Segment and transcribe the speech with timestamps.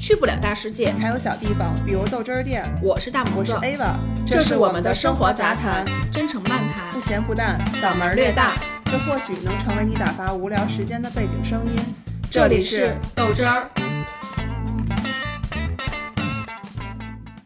[0.00, 2.64] 去不了大世界，还有小地方，比如豆汁儿店。
[2.82, 3.94] 我是大我是，Ava，
[4.26, 7.00] 这是我们的生活活杂谈谈，，真诚漫谈不。
[7.02, 8.54] 咸不淡，嗓门儿略大。
[8.86, 11.76] 这或许能成为你打发无聊时间的背景声音。
[12.30, 13.68] 这里是豆汁儿。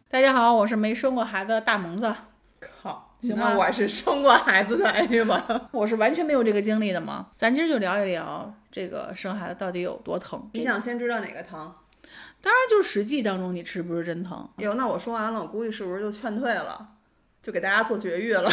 [0.09, 2.15] 大家好，我是没生过孩子的大萌子，
[2.61, 5.41] 靠，行吧我是生过孩子的 Ava。
[5.73, 7.27] 我是完全没有这个经历的吗。
[7.35, 10.49] 咱今儿就聊一聊这个生孩子到底有多疼。
[10.53, 11.73] 你想先知道哪个疼？
[12.45, 16.97] 当然就是实际当中你吃不是真疼，哟，那我说完了，我估计是不是就劝退了，
[17.43, 18.51] 就给大家做绝育了？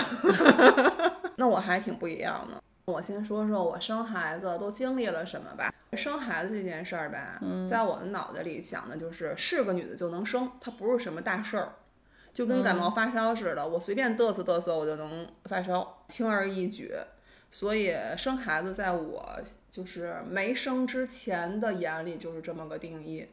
[1.35, 2.63] 那我还挺不一样的。
[2.85, 5.73] 我先说说我生孩子都经历了什么吧。
[5.97, 11.73] 生孩子这件事儿吧，在我的脑袋里想的就是是个女的就能生，它不是什么大事儿，
[12.33, 16.93] 就跟感冒发烧似的，我随便嘚瑟嘚瑟我就能发烧，轻而易举。
[17.49, 19.21] 所以生孩子在我
[19.69, 23.27] 就是没生之前的眼里就是这么个定义。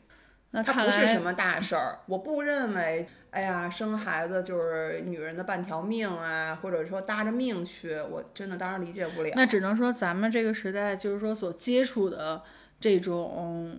[0.50, 9.30] 那它不是什么大事儿，我不认为，哎呀，生孩子就是女人的半条命啊，或者说搭着命去，我真的当然理解不了。
[9.36, 12.42] 那只能说咱们这个时代就是说所接触的
[12.80, 13.78] 这种，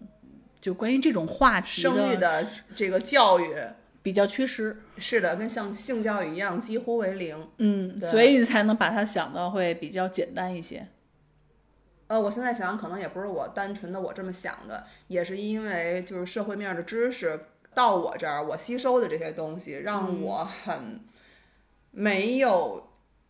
[0.61, 2.45] 就关于这种话题生育的
[2.76, 3.56] 这个教育，
[4.04, 4.78] 比较缺失。
[5.00, 7.48] 是的，跟像性教育一样，几乎为零。
[7.58, 10.88] 嗯，所以你才能把它想的会比较简单一些。
[12.10, 17.40] 呃，我现在想，可能也不是我单纯的我这么想的，也是因为就是社会面的知识
[17.76, 21.02] 到我这儿，我吸收的这些东西，让我很
[21.92, 22.89] 没有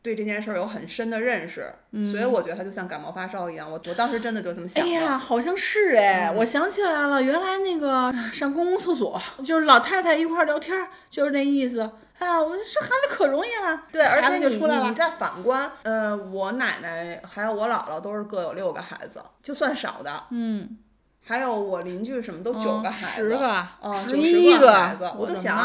[0.10, 1.72] 对这件事儿有很深的认识，
[2.12, 4.90] 所以我觉得他就像感冒发烧一样，我我当时真的就这么想的。
[4.90, 11.82] 哎呀，好像是哎，我想起来了，原来那个上公共厕所，就是老太太一块儿聊天儿，就是那意思。
[12.18, 14.84] 啊，我生孩子可容易了，对，而孩且你子就出来了。
[14.84, 20.78] 你你再反观，呃，我奶奶还有我姥姥都是各有六个孩子，就算少的，嗯，
[21.30, 25.56] 还有我邻居什么都九个孩子，十个、嗯十一个孩子我都想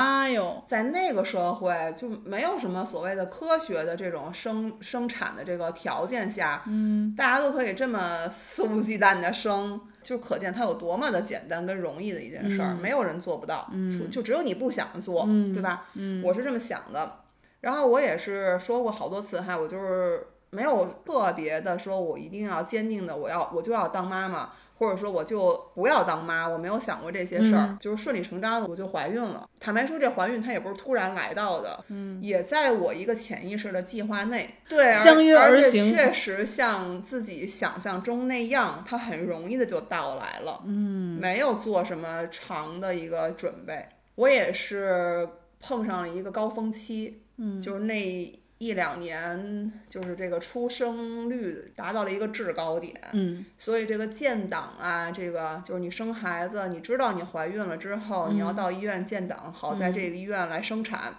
[0.67, 15.87] 在那个社会就没有什么所谓的科学的这种生生产的这个条件下，嗯，大家都可以这么肆无忌惮的生，就可见它有多么的简单跟容易的一件事儿，没有人做不到，嗯，就只有你不想做，对吧？
[15.95, 17.21] 嗯，我是这么想的。
[17.63, 29.49] 然后我也是说过好多次哈，我就是没有特别的说我一定要坚定的我要我就要当妈妈，或者说我就不要当妈，我没有想过这些事儿，就是顺理成章的我就怀孕了。
[29.61, 43.87] 坦白说，这怀孕它也不是突然来到的，嗯，也在我一个潜意识的计划内，对，而相约而而且行确实像自己想象中那样，它很容易的就到来了，嗯，没有做什么长的一个准备。
[44.17, 45.29] 我也是
[45.61, 48.33] 碰上了一个高峰期，嗯，就是那
[48.65, 61.15] 一两年，就是这个出生率达到了一个制高点，嗯，所以这个建档啊，这个就是你生孩子，你知道你怀孕了之后，你要到医院建档，好在这个医院来生产，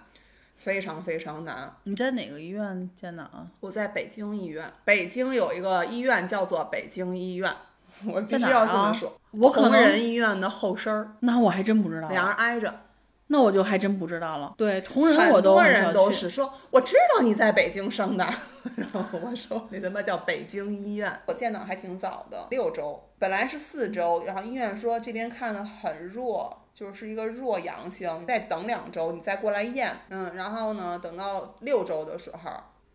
[0.56, 1.72] 非常非常难。
[1.84, 3.46] 你在哪个医院建档啊？
[3.60, 7.52] 我在北京医院，北京有一个医院叫做北京医院，
[8.04, 9.16] 我必须要这么说。
[9.30, 12.82] 我可能同仁医院的后身儿，那我还真不知道，俩人挨着。
[13.28, 14.54] 那我就还真不知道了。
[14.56, 18.24] 对，同仁我都很多人都是说，我知道你在北京生的，
[18.76, 32.50] 然后我说那他妈叫北京医院，我建档还挺早的，六周，本来是四周，然后医院说这边看的很弱，就是一个弱阳性，再等两周你再过来验，嗯，然后呢，等到六周的时候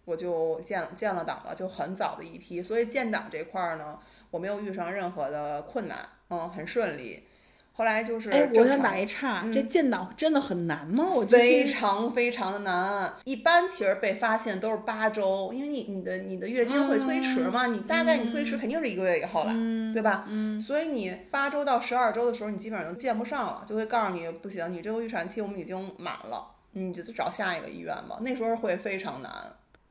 [0.05, 3.99] 我就建建了档了，就很早的一批，所以建档这块儿呢，
[4.29, 5.97] 我没有遇上任何的困难，
[6.29, 7.27] 嗯，很顺利。
[7.73, 11.07] 后来就是哎，我想打一岔，这建档真的很难吗？
[11.13, 19.53] 我觉得非常非常的难，一般其实被发现都是八周，因为你你的你的月经会推迟嘛，你大概你推迟肯定是一个月以后了，
[19.93, 20.25] 对吧？
[20.27, 28.17] 嗯，所以你八周到十二周的时候，你基本上就见不上了，就会告诉你不行，你这个预产期我们已经满了，你就找下一个医院吧。
[28.21, 29.31] 那时候会非常难，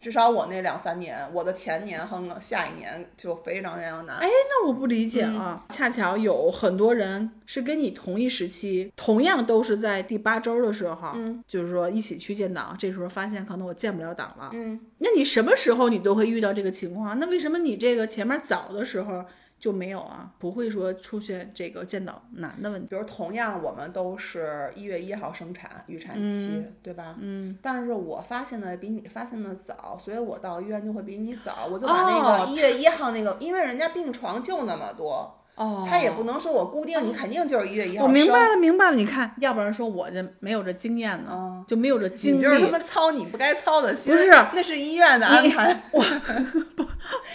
[0.01, 4.17] 至少我那两三年，我的前年和下一年就非常非常难。
[4.17, 5.65] 哎，那我不理解嗯啊！
[5.69, 17.21] 恰巧有很多人是跟你同一时期，同样都是在第八周的时候，嗯，就是说一起去建档，这时候发现可能我建不了档了，嗯，那你什么时候你都会遇到这个情况？
[17.21, 19.23] 那为什么你这个前面早的时候
[19.61, 20.33] 就没有啊？
[20.39, 22.89] 不会说出现这个建档难的问题？
[22.89, 27.15] 比如同样我们都是一月一号生产预产期，对吧？
[27.21, 27.57] 嗯。
[27.63, 38.05] 但是我发现的比你发现的早，所以我到医院就会比你早，我就把那哦个一月一号那个，因为人家病床就那么多，哦他也不能说我固定你肯定就是一月一号。
[38.05, 38.97] 我明白了，明白了。
[38.97, 42.37] 你看，要不然说我这没有这经验呢，就没有这经历。
[42.37, 45.83] 你就是他妈操你不该操的心，不是那是医院的安排。
[45.93, 46.03] 我
[46.75, 46.83] 不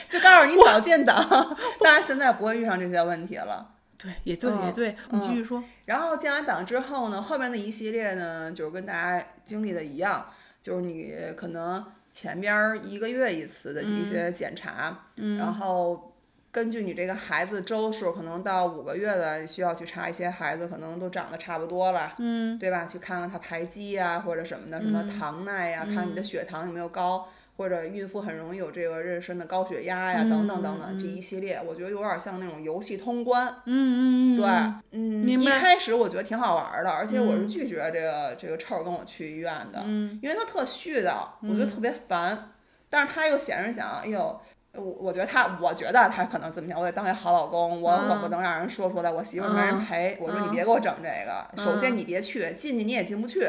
[0.10, 3.74] 就告诉你早建档，当然现在不会遇上这些问题了。
[3.96, 5.64] 对，也对，也对，你继续说。
[5.86, 10.26] 然后建完档之后呢，后面的一系列呢，就是跟大家经历的一样，
[10.64, 14.98] 就是你可能前边一个月一次的一些检查，
[15.38, 16.12] 然后。
[16.56, 22.86] 根据你这个孩子周数，可能到五个月的需要去查一些孩子，可能都长得差不多了，嗯，对吧？
[22.86, 42.52] 去看看他排畸呀，或者什么的，什么糖耐呀，看你的血糖有没有高，或者孕妇很容易有这个妊娠的高血压呀，等等等等，这一系列，我觉得有点像那种游戏通关，嗯嗯嗯，对，嗯，一开始我觉得挺好玩的，而且我是拒绝这个这个臭跟我去医院的，嗯，因为他特絮叨，我觉得特别烦，
[42.90, 44.40] 但是他又显示想，哎呦。
[44.78, 50.18] 我我觉得他，我觉得他可能这么想，我得当一好老公，我可不能让人说出来，我媳妇没人陪。
[50.20, 53.48] 我说你别给我整这个，首先你别去，进去你也进不去，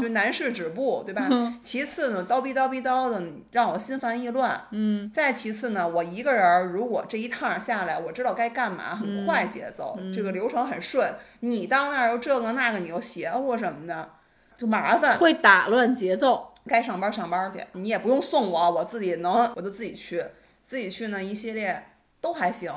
[0.00, 1.28] 就男士止步，对吧？
[1.62, 3.22] 其次呢，叨逼叨逼叨的，
[3.52, 4.60] 让我心烦意乱。
[4.70, 5.10] 嗯。
[5.10, 11.12] 再其次呢，我一个人如果这一趟下来，我知道该干嘛，很快节奏，这个流程很顺。
[11.40, 14.08] 你到那儿又这个那个，你又邪乎什么的，
[14.56, 15.18] 就麻烦。
[15.18, 16.50] 会打乱节奏。
[16.66, 20.24] 该上班上班去，你也不用送我，我自己能，我就自己去。
[20.64, 21.84] 自己去呢，一系列
[22.20, 22.72] 都还行，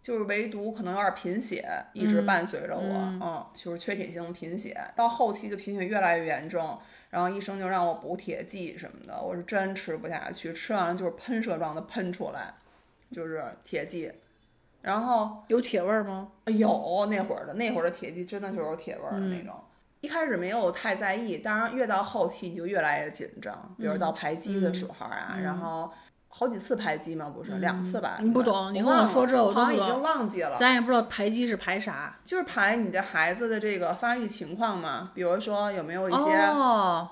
[0.00, 6.78] 就是唯独可能有点贫血，一直伴随着我，嗯，就是缺铁性贫血，到后期就贫血越来越严重，
[7.10, 12.54] 然后医生就让我补铁剂什么的，我是真吃不下去，吃完了就是喷射状的喷出来，
[13.10, 14.12] 就是铁剂，
[14.80, 16.30] 然后有铁味儿吗？
[16.46, 19.54] 有，那会儿的那会儿的铁剂真的就是有铁味儿的那种，
[20.00, 25.92] 一开始没有太在意，当然越到后期你就越来越紧张，比如到排畸的时候啊，然后。
[26.34, 27.30] 好几次排畸吗？
[27.32, 28.16] 不是两次吧？
[28.20, 30.56] 你不懂，你跟我说这我都已经忘记了。
[30.56, 36.34] 咱也不知道排畸是排啥，就是排你的孩子的这个发育情况嘛，比如说有没有一些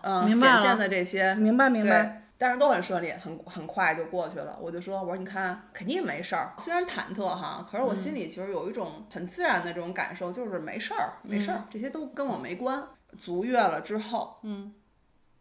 [0.02, 2.16] 嗯显现的这些，明白明白。
[2.38, 4.56] 但是都很顺利，很很快就过去了。
[4.58, 6.54] 我就说，我说你看，肯定没事儿。
[6.56, 12.82] 虽然忐忑哈，可是我心里其实有一种很自然的这种感受，就是没事儿，没事儿，这些都跟我没关。
[13.18, 14.72] 足月了之后，嗯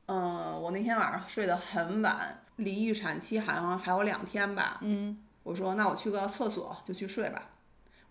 [0.07, 2.41] 嗯，我那天晚上睡得很晚。
[2.59, 4.77] 离预产期好像还有两天吧。
[4.81, 7.49] 嗯，我说那我去个厕所就去睡吧，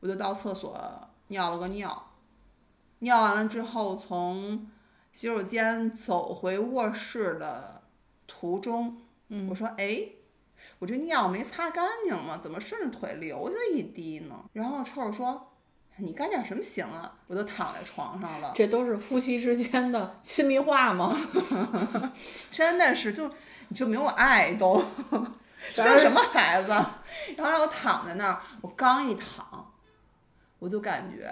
[0.00, 0.76] 我就到厕所
[1.28, 2.10] 尿了个尿，
[3.00, 4.66] 尿完了之后从
[5.12, 7.82] 洗手间走回卧室的
[8.26, 8.96] 途中，
[9.28, 10.08] 嗯我说哎，
[10.78, 12.38] 我这尿没擦干净吗？
[12.42, 14.44] 怎么顺着腿流下一滴呢？
[14.52, 15.52] 然后臭臭说
[15.96, 17.18] 你干点什么行啊？
[17.26, 18.52] 我就躺在床上了。
[18.54, 21.14] 这都是夫妻之间的亲密话吗？
[22.50, 23.30] 真的是就。
[23.68, 24.82] 你就没有爱都
[25.70, 26.68] 生什么孩子？
[27.36, 29.70] 然后让我躺在那儿，我刚一躺，
[30.58, 31.30] 我就感觉，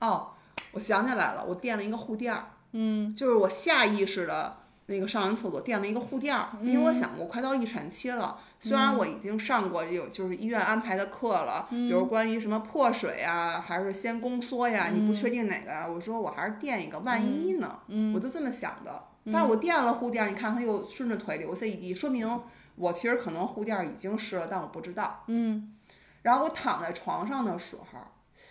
[0.00, 0.30] 哦，
[0.72, 4.56] 我想起来了，我垫了一个护垫儿，嗯，就是我下意识的
[4.86, 17.80] 那个上完厕所垫了一个护垫儿，因为我想我快到预产期了，虽然我已经上过有就是医院安排的课了，比如关于什么破水啊，还是先宫缩呀，你不确定哪个，我说我还是垫一个，万一呢？
[18.14, 19.08] 我就这么想的。
[19.32, 22.40] 但是我垫了护垫，你看它又顺着腿流下一滴，说明
[22.76, 25.24] 我其实可能护垫已经湿了，但我不知道。
[25.28, 25.76] 嗯。
[26.22, 27.98] 然后我躺在床上的时候，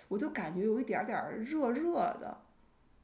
[0.07, 2.37] 我就感觉有一点点热热的，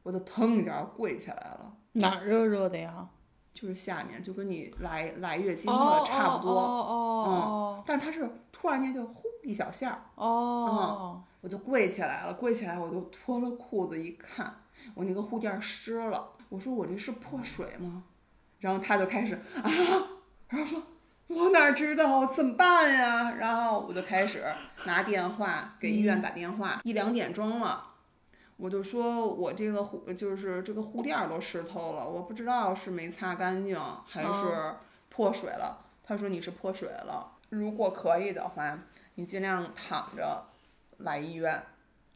[0.03, 1.73] 我就腾一下跪起来了。
[1.93, 3.07] 哪热热的呀？
[3.53, 6.51] 就是下面，就跟你来来月经了差不多。
[6.51, 6.93] 哦哦
[7.27, 7.75] 哦。
[7.77, 7.83] 嗯。
[7.85, 10.05] 但它是突然间就呼一小下。
[10.15, 11.15] 哦。
[11.15, 11.23] 嗯。
[11.41, 14.61] 我就跪起来了，跪起来我就脱了裤子一看，
[14.93, 16.31] 我那个护垫湿了。
[16.49, 18.03] 我说我这是破水吗？
[18.59, 19.71] 然后他就开始啊，
[20.49, 20.83] 然后说，
[21.27, 23.31] 我哪知道怎么办呀？
[23.39, 24.43] 然后我就开始
[24.85, 27.91] 拿电话给医院打电话，一两点钟了，
[28.57, 34.75] 我就说我这个护就是这个护垫都湿透了，我不知道是没擦干净还是
[35.07, 35.85] 破水了。
[36.03, 38.77] 他说你是破水了，如果可以的话，
[39.15, 40.47] 你尽量躺着
[40.97, 41.63] 来医院。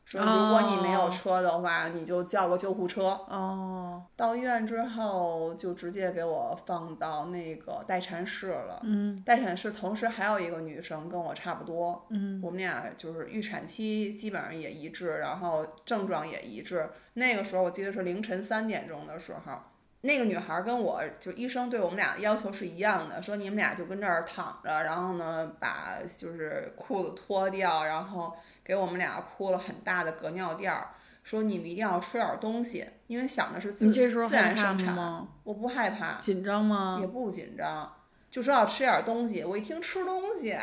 [0.06, 3.20] 说如果你没有车的话，你就叫个救护车。
[3.30, 4.04] 哦。
[4.16, 8.80] 到医院之后，就直接给我放到那个待产室了。
[8.84, 9.24] 嗯。
[9.26, 12.06] 待产室同时还有一个女生跟我差不多。
[12.10, 12.40] 嗯。
[12.44, 16.90] 我们俩就是预产期基本上也一致，然后症状也一致。
[17.14, 19.54] 那个时候我记得是凌晨三点钟的时候，
[20.02, 28.36] 那个女孩跟我就医生对我们俩的要求是一样的，说你们俩就跟这儿躺着，然后呢把就是裤子脱掉，然后。
[28.64, 35.28] 给我们俩铺了很大的隔尿垫儿，说你们一定要吃点东西，因为想的是自自然生产。
[35.44, 36.20] 我不害怕。
[36.20, 36.98] 紧张吗？
[37.02, 37.94] 也不紧张，
[38.32, 39.44] 就说要吃点东西。
[39.44, 40.58] 我一听吃东西，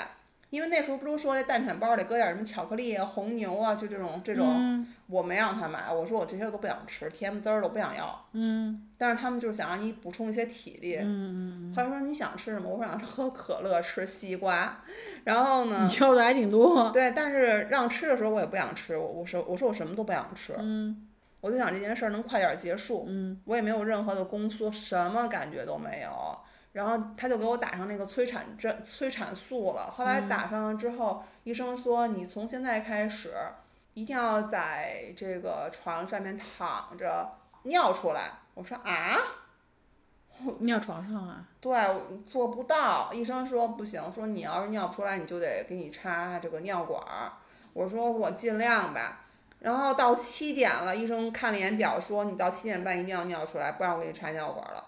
[0.50, 8.26] 因为那时候不都说这蛋产包里搁点什么巧克力啊、红牛啊，就这种这种，嗯我没让他买，我说我这些都不想吃，甜滋儿的我不想要。
[8.32, 10.98] 嗯但是他们就是想让你补充一些体力。
[11.00, 12.68] 嗯他说你想吃什么？
[12.68, 14.82] 我说想吃喝可乐，吃西瓜。
[15.24, 16.90] 然后嗯，呢你，要的还挺多。
[16.90, 21.08] 对，但是让吃的时候我也不想吃，我我说我说我什么都不想吃，嗯
[21.40, 23.06] 我就想这件事儿能快点儿结束。
[23.08, 26.10] 嗯我也没有任何的宫缩，什么感觉都没有。
[26.72, 29.90] 然后他就给我打上那个催产针、催产素了。
[29.90, 33.32] 后来打上了之后，医生说你从现在开始
[33.94, 37.28] 一定要在这个床上面躺着
[37.64, 38.30] 尿出来。
[38.54, 39.16] 我说啊，
[40.60, 41.44] 尿床上啊？
[41.60, 43.12] 对，我做不到。
[43.12, 47.32] 医生说不行，说你要是尿不出来，你就得给你插这个尿管儿。
[47.72, 49.24] 我说我尽量吧。
[49.58, 54.79] 然后到七点了，医生看了一眼表，说你到七点半一定要尿出来，不然我给你插尿管了。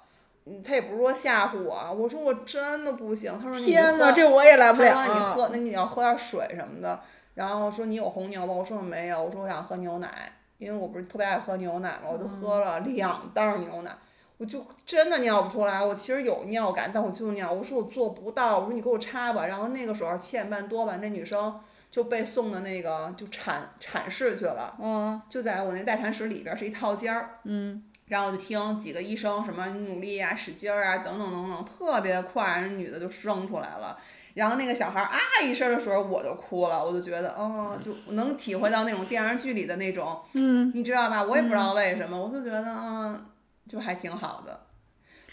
[0.44, 3.32] 嗯，他也不是说吓唬我，我说我真的不行。
[3.38, 5.32] 他说天哪，这我也来不了他说你啊。
[5.34, 7.00] 喝，那你要喝点水什么的。
[7.34, 8.52] 然后说你有红牛吗？
[8.52, 9.22] 我说我没有。
[9.22, 13.90] 我说我想喝牛奶，因为我不是特别爱喝牛奶嘛，我就喝了两袋牛奶。
[14.38, 17.52] 我就真的尿不出来，我其实有尿感，但我就尿。
[17.52, 19.46] 我说我做不到，我说你给我插吧。
[19.46, 27.38] 然后那个时候七点半多吧，那女生就被送的那个就产产室去了，嗯就在我那待产室里边是一套间儿。
[27.44, 33.98] 嗯然后我就听几个医生什么努力啊、使劲儿啊等等等等，特别快，人女的就生出来了。
[34.34, 41.22] 然后那个小孩啊一声的时候，我就哭了，我就觉得哦，就能体会到那种电视剧里的那种，嗯，你知道吧？
[41.22, 43.26] 我也不知道为什么，我就觉得嗯，
[43.68, 44.60] 就还挺好的。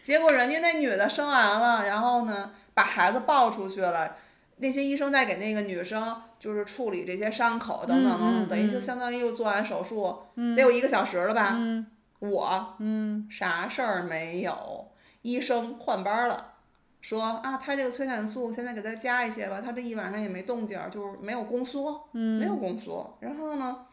[0.01, 4.15] 结果人家那女的生完了，然后呢，把孩子抱出去了。
[4.61, 11.53] 那些医生在给那个女生就是处理这些伤口等等等等，等于就相当于又做完手术，得有一个小时了吧？
[11.55, 11.85] 嗯
[12.19, 16.53] 我嗯啥事儿没有，医生换班儿了，
[17.01, 23.17] 说啊，他这个催产素现在给他加一些吧，他这一晚上也没动静儿，就是没有宫缩，没有宫缩。
[23.21, 23.85] 然后呢，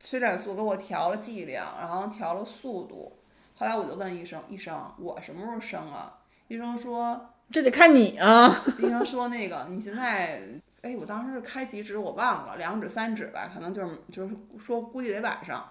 [0.00, 3.18] 催产素给我调了剂量，然后调了速度。
[3.54, 6.18] 后来我就问医生，医生，我什么时候生啊？
[6.48, 8.48] 医生说，这得看你啊。
[8.78, 10.40] 医生说那个你现在，
[10.82, 15.68] 哎，我当时是开几指我忘了，两指三指吧，可能就是就是说估计得晚上。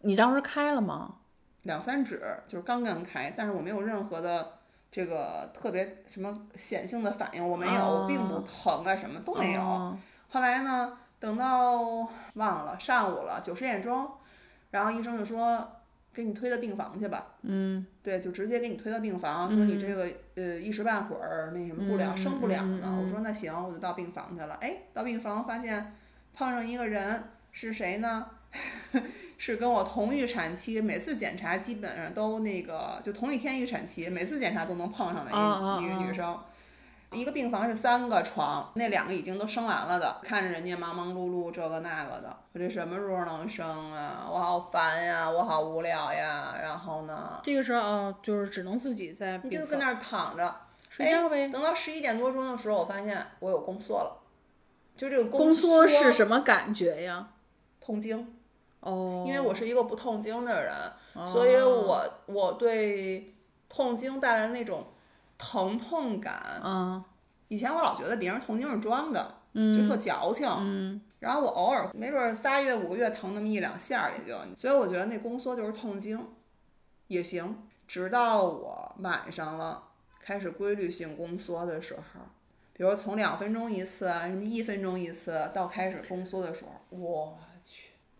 [0.00, 1.16] 你当时开了吗？
[1.68, 4.54] 两三指，就是刚刚开，但是我没有任何的
[4.90, 9.60] 这个特别什么显性的反应，我没有，我并不疼啊，什么都没有。
[9.60, 9.96] 哦
[10.30, 11.80] 后来呢，等到
[12.34, 14.10] 忘了上午了，九十点钟，
[14.70, 15.66] 然后医生就说
[16.12, 17.28] 给你推到病房去吧。
[17.42, 22.98] 嗯对，就直接给你推到病房，说你这个呃一时半会儿那什么不了，嗯生不了呢。
[23.02, 24.56] 我说那行，我就到病房去了。
[24.60, 25.94] 哎，到病房发现
[26.34, 28.26] 碰上一个人是谁呢？
[29.38, 35.34] 是跟我同预产期，每次检查基本上都那个就同一天预产期，每次检查都能碰上的一、
[35.84, 36.38] 一个啊女生。
[37.12, 44.28] 一个病房是三个床，那两个已经都生完了的，看着人家忙忙碌碌这个那个的，我这什么时候能生啊？
[44.30, 46.54] 我好烦呀，我好无聊呀。
[46.60, 50.54] 然后呢，这个时候哦，就是只能自己在你就跟那儿躺着，
[50.90, 51.48] 睡觉呗。
[51.48, 54.20] 等到十一点多钟的时候，我发现我有宫缩了，
[54.94, 57.28] 就这个宫缩缩是什么感觉呀？
[57.80, 58.36] 痛经，
[58.80, 60.74] 哦，因为我是一个不痛经的人，
[61.14, 61.26] 哦。
[61.26, 63.34] 所以我我对
[63.68, 64.86] 痛经带来的那种
[65.36, 67.02] 疼痛感，嗯。
[67.48, 69.76] 以前我老觉得别人痛经是装的，嗯。
[69.76, 70.48] 就嗯特矫情。
[70.60, 71.00] 嗯。
[71.18, 76.24] 然后我偶尔没准儿仨月五个月疼那么一两下儿也就，所以我觉得那宫缩就是痛经，
[77.08, 77.64] 也行。
[77.88, 79.82] 直到我晚上了
[80.20, 82.20] 开始规律性宫缩的时候，
[82.72, 87.47] 比如从两分钟一次啊，什么一分钟一次，到开始宫缩的时候，我去，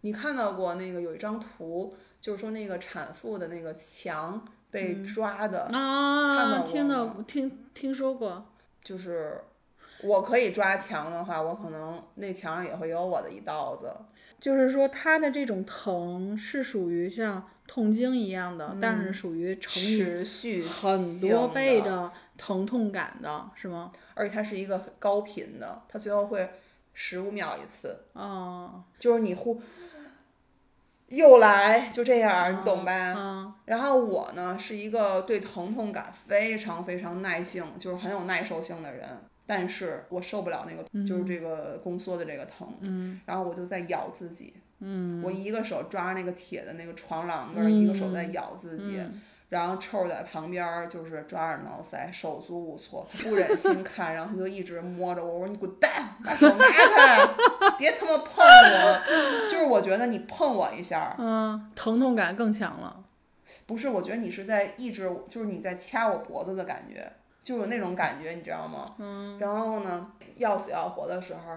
[0.03, 8.47] 你看到过那个有一张图，就是说那个产妇的那个墙被抓的，看啊，到过听到听听说过。
[8.83, 9.39] 就是
[10.03, 13.93] 我可以抓墙的话，我可能那墙上也会有我的一刀子。
[14.41, 23.93] 就是说，它的这种疼是属于像痛经一样的，但是属于持续很多倍的，的疼痛感的，是吗？
[24.15, 26.49] 而且它是一个高频的，它最后会
[26.95, 29.61] 十五秒一次，哦，就是你呼
[31.09, 33.15] 又来就这样，你懂吧？
[33.17, 39.07] 嗯然后我呢是一个对疼痛感非常非常耐性，就是很有耐受性的人，
[39.47, 48.97] 但是我受不了那个、就是这个宫缩的这个疼，嗯然后我就在咬自己，嗯我一个手抓那个铁的那个床栏杆儿，一个手在咬自己。
[48.99, 57.27] 嗯然后臭在旁边儿就是抓耳挠腮，手足无措，他不忍心看，然后他就一直摸着我，我说你滚蛋，把手拿开，
[57.79, 59.01] 别他妈碰我，
[59.49, 63.05] 就是我觉得你碰我一下，嗯，疼痛感更强了。
[63.67, 67.11] 不是，我觉得你是在抑制，就是你在掐我脖子的感觉，
[67.43, 68.95] 就有那种感觉，你知道吗？
[68.99, 69.39] 嗯。
[69.39, 71.57] 然后呢，要死要活的时候，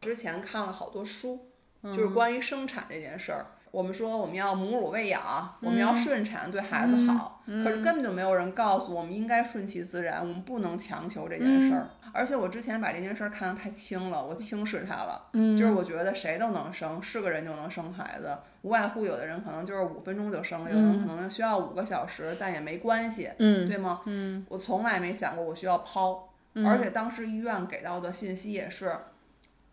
[0.00, 1.48] 之前看了好多书，
[1.84, 3.46] 就是关于生产这件事儿。
[3.70, 11.88] 我们说我们要母乳喂养，我们要顺产对孩子好，可是根本就没有人告诉我们应该顺其自然，我们不能强求这件事儿。
[12.12, 15.28] 而且我之前把这件事儿看得太轻了，我轻视它了。
[15.56, 24.00] 就是我觉得谁都能生，是个人就能生孩子，无外乎有的人可能就是五分钟就生了，有的人可能需要五个小时，但也没关系，对吗？
[24.48, 26.18] 我从来没想过我需要剖，
[26.66, 28.92] 而且当时医院给到的信息也是，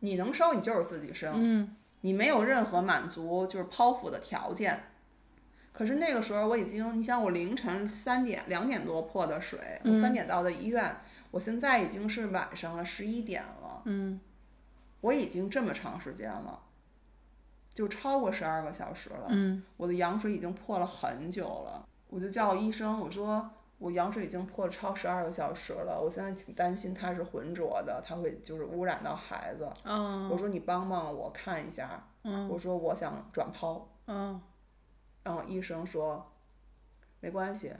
[0.01, 1.68] 你能生你就是自己生。
[2.01, 4.84] 你没有任何满足就是剖腹的条件，
[5.74, 10.98] 可是那个时候我已经，你想我凌晨三点两点多破的水，我三点到的医院，
[11.32, 14.20] 我现在已经是晚上了十一点了，嗯，
[15.01, 16.60] 我已经这么长时间了，
[17.74, 23.51] 就超过十二个小时了，嗯，我的羊水已经破了很久了，我就叫医生，我说。
[23.79, 29.69] 我羊水已经破超十二个小时了，我现在挺担心它是浑浊的，它会就是污染到孩子。
[29.84, 32.07] 我说你帮帮我看一下。
[32.50, 33.81] 我说我想转剖。
[34.07, 34.41] 嗯
[35.24, 36.34] 然后医生说，
[37.19, 37.74] 没关系，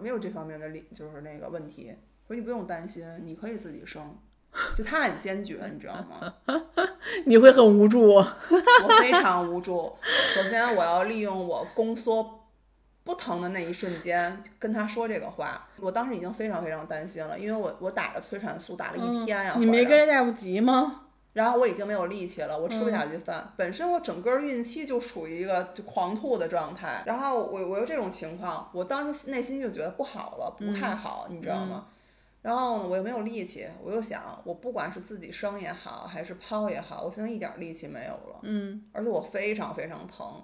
[0.00, 1.96] 没有这方面的理，就是那个问题。
[2.26, 4.16] 说你不用担心，你可以自己生。
[4.74, 6.34] 就他很坚决，你知道吗？
[7.26, 8.14] 你会很无助。
[8.14, 9.92] 我非常无助。
[10.34, 12.45] 首先我要利用我宫缩。
[13.06, 19.54] 不疼的那一瞬间跟他说这个话，我当时已经非常非常担心了，因为我我打了催产素打了一天呀。
[19.56, 21.02] 你没跟着大夫急吗？
[21.32, 23.52] 然后我已经没有力气了，我吃不下去饭。
[23.56, 31.86] 本身我整个孕期就处于一个就狂吐的状态，然后我我又这种情况，我当时内心就觉得不好了，不太好，你知道吗？
[32.42, 38.40] 然后呢，我又没有力气，我又想，我不管是自己生也好，还是剖也好，我现在一点力气没有了。
[38.42, 38.82] 嗯。
[38.92, 40.42] 而且我非常非常疼。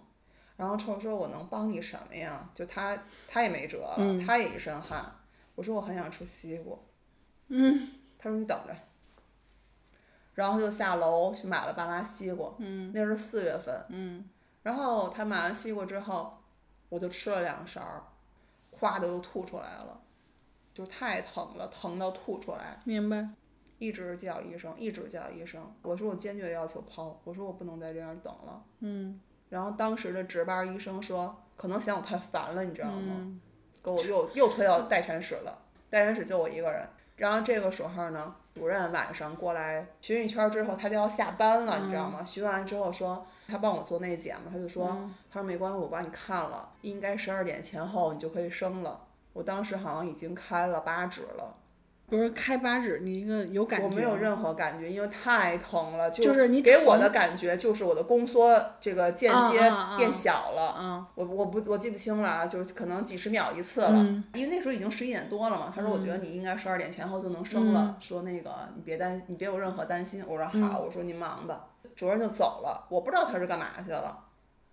[0.62, 2.48] 然后臭说：“我能帮你什么呀？
[2.54, 5.04] 就他，他也没辙了，他也一身汗。
[5.56, 6.78] 我说我很想吃西瓜。
[7.48, 8.72] 嗯，他说你等着。
[10.34, 12.54] 然后就下楼去买了半拉西瓜。
[12.58, 13.74] 嗯，那是四月份。
[13.88, 14.24] 嗯，
[14.62, 16.38] 然后他买完西瓜之后，
[16.88, 18.14] 我就吃了两勺，
[18.78, 20.00] 咵的就吐出来了，
[20.72, 22.80] 就太疼了，疼到吐出来。
[22.84, 23.28] 明白。
[23.80, 25.60] 一直叫医生，一直叫医生。
[25.82, 28.62] 我说我坚决要求剖，我说我不能再这样等了。
[28.78, 29.20] 嗯。
[29.52, 33.38] 然后当时的值班医生说，可能嫌我太烦了，你知道吗？
[33.84, 35.58] 给我又又推到待产室了，
[35.90, 36.88] 待产室就我一个人。
[37.16, 42.24] 然后这个时候呢，主任晚上过来巡一圈之后，他就要下班了，你知道吗？
[42.24, 44.86] 巡完之后说，他帮我做内检嘛，他就说，
[45.30, 49.02] 他说没关系，我帮你看了，应该十二点前后你就可以生了。
[49.34, 51.54] 我当时好像已经开了八指了。
[52.12, 53.86] 不是开八指，你一个有感觉？
[53.86, 56.10] 我没有任何感觉，因为太疼了。
[56.10, 60.76] 就是你给我的感觉就是我的宫缩这个间歇变小了。
[60.78, 63.98] 嗯，我我不我记不清了啊，就是可能几十秒一次了。
[64.34, 65.72] 因为那时候已经十一点多了嘛。
[65.74, 67.96] 他说我觉得你应该十二点前后就能生了。
[67.98, 70.22] 说那个你别担你别有任何担心。
[70.28, 71.64] 我说好，我说您忙吧。
[71.96, 74.18] 主任就走了，我不知道他是干嘛去了。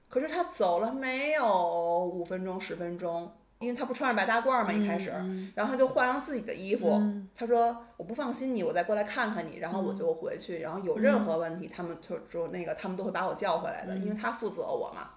[0.10, 3.32] 可是他走了没有五分钟十分钟。
[3.60, 5.12] 因为他不穿着白大褂嘛，一开始，
[5.54, 6.98] 然后他就换上自己的衣服。
[7.36, 15.10] 他说：“我不放心你，我再过来看看你。”然后我就回去，然后有任何问题，他们就就那个他们都会把我叫回来的，因为他负责我嘛。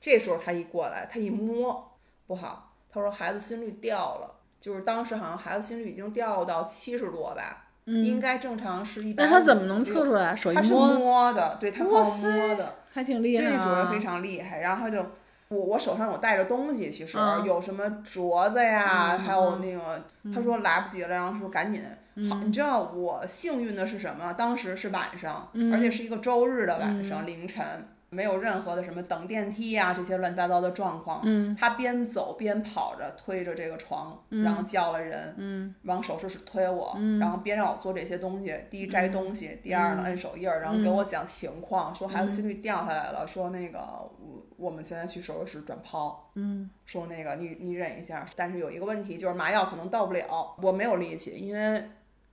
[0.00, 10.34] 这时候他一过来，他一摸不好，他说：“孩子心率掉了，就是当时好像孩子心率已经掉到七十多吧，应该正常是一百。”那他怎么能测出来？
[10.34, 10.62] 手一摸？
[10.62, 13.62] 他是摸的，对他靠摸的，还挺厉害啊。
[13.62, 15.06] 主任非常厉害，然后他就。
[15.48, 20.02] 我我手上有带着东西，其实有什么镯子呀，还有那个，
[20.34, 21.82] 他说来不及了，然后说赶紧。
[22.30, 24.32] 好，你知道我幸运的是什么？
[24.32, 27.64] 当时是晚上，而且是一个周日的晚上凌晨。
[28.08, 31.20] 没有任何的什么等电梯呀这些乱七八糟的状况。
[31.24, 38.54] 嗯，他边走边跑着推着这个床，然后叫了人，嗯，往手术室推我，然后边让我做这些东西。
[38.70, 51.82] 第一摘东西，第二呢摁手印儿，然后给我讲情况，说孩子心率掉下来了，说那个我我们现在去手术室转剖，嗯，说那个你你忍一下，但是有一个问题就是麻药可能到不了，我没有力气，因为。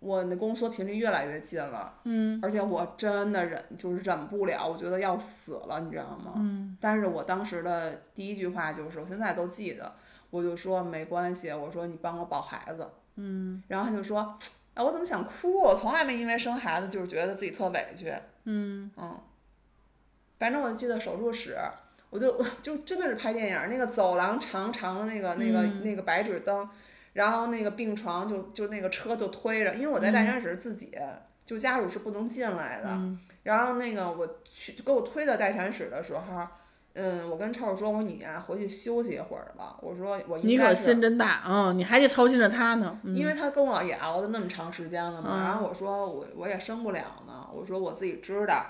[0.04, 6.34] 我那宫缩频率越来越近了，嗯，而且我真的忍，就是忍不了，我觉得要死了，你知道吗？
[6.36, 9.94] 嗯，但是我当时的第一句话就是，我现在都记得，
[10.30, 12.86] 我就说没关系，我说你帮我抱孩子，
[13.16, 14.38] 嗯，然后他就说，
[14.74, 15.58] 哎，我怎么想哭？
[15.58, 18.14] 我从来没因为生孩子就是觉得自己特委屈，
[18.44, 19.18] 嗯嗯，
[20.38, 21.58] 反正我记得手术室，
[22.10, 26.70] 我就 就真的是拍电影，那个走廊长长的那个那个那个白纸灯。
[27.14, 30.92] 然后那个病床就就那个车就推着，因为我在待产室自己，
[31.46, 33.00] 就家属是不能进来的。
[33.44, 36.48] 然后那个我去给我推到待产室的时候，
[36.94, 39.76] 嗯，我跟臭臭说，我说你呀、回去休息一会儿吧。
[39.82, 42.98] 我说我应你可心真大，嗯，你还得操心着他呢。
[43.04, 48.66] 嗯因为他跟我也熬了那么长时间了嘛，然后我说我我也生不了呢，我说我自己知道。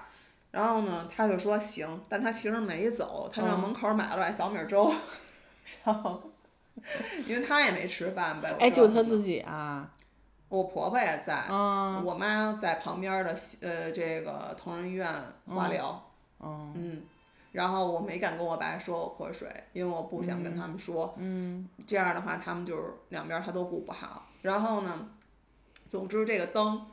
[0.51, 4.91] 然后呢，他就说行，但他其实没走，他上嗯门口买了碗小米粥，
[5.83, 6.21] 然后
[7.27, 8.53] 因为他也没吃饭呗。
[8.53, 9.89] 我哎，就他自己啊，
[10.49, 15.11] 我婆婆也在，嗯我妈在旁边的呃这个同仁医院
[15.47, 17.01] 化疗，嗯嗯，
[17.51, 24.27] 然后我没敢跟我爸说我泼水，因为我不想跟他们说，嗯这样的话他们就是两边儿他都顾不好。
[24.41, 25.07] 然后呢，
[25.87, 26.85] 总之这个灯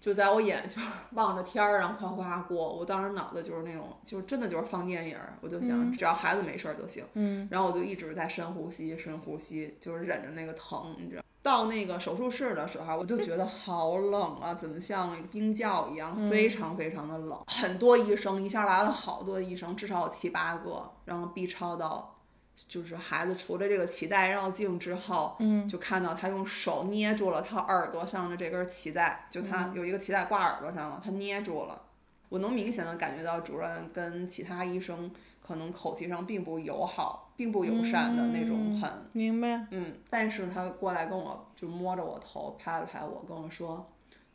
[0.00, 7.04] 就在我眼就是 望着天儿，然后哗哗过，我当时脑子就是那种，就是真的就是放电影儿，我就想只要孩子没事儿就行。
[7.14, 11.22] 嗯，然后我就一直在深呼吸，深呼吸，就是忍着那个疼，你知道。
[11.42, 17.38] 到那个手术室的时候，我就觉得好冷啊，怎么像冰窖一样，非常非常的冷。
[17.46, 22.19] 很多医生一下来了好多医生，至少有七八个，然后 B 超到，
[22.68, 31.82] 就是孩子除了这个脐带绕颈之后，嗯，就看到他用手捏住了他耳朵上的这根脐带，就他有一个脐带挂耳朵上了，他捏住了。
[32.28, 35.10] 我能明显的感觉到主任跟其他医生
[35.42, 39.66] 可能口气上并不友好，并不友善的那种很，明白。
[39.72, 43.90] 嗯，但是他过来跟我就摸着我头拍了拍我，跟我说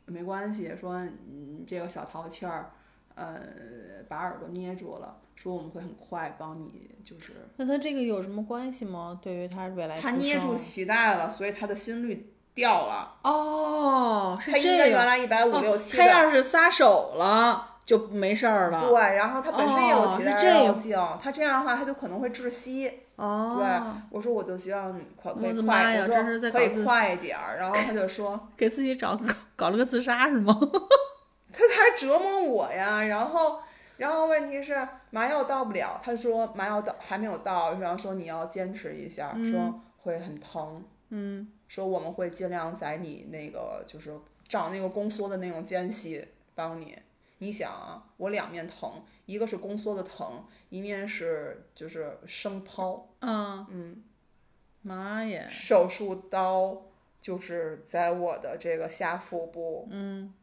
[0.06, 2.72] 没关系，说你这个小淘气儿，
[3.14, 3.40] 呃，
[4.10, 9.20] 把耳朵捏住了，说我们会很快帮你，就是那他这个有什么关系吗？
[9.22, 14.80] 对于他未来他捏住生脐带了，所以他的心率掉了，哦，是他应这样。
[14.80, 16.08] 该原来一百五六七他。
[16.08, 18.82] 要是撒手了就没事儿了。
[18.82, 23.02] 对，然后他本身也有脐带哦是这样绕颈，他这样的话他就可能会窒息。
[23.18, 23.68] 哦，对，
[24.10, 30.58] 我说我就希望你快可以快，我说可以快一点儿，然后他就说 给自己找搞搞了个自杀是吗？
[31.54, 33.60] 他 他还折磨我呀，然后
[33.98, 44.14] 然后问题是麻药到不了，他说麻药到还没有到，然后说你要坚持一下，说会很疼，嗯，说我们会尽量在你那个就是
[44.48, 46.98] 找那个宫缩的那种间隙帮你。
[47.40, 54.04] 你想啊，我两面疼，一个是宫缩的疼，一面是就是生抛，嗯嗯，
[54.82, 56.82] 妈呀，手术刀
[57.22, 60.34] 就是在我的这个下腹部，嗯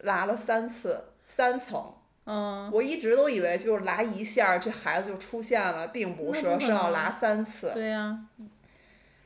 [0.00, 1.94] 拉了三次，三层。
[2.26, 7.70] 嗯，我一直都以为就是拉一下儿这孩子就出现了，并不是，不是要拉三次。
[7.72, 8.18] 对呀、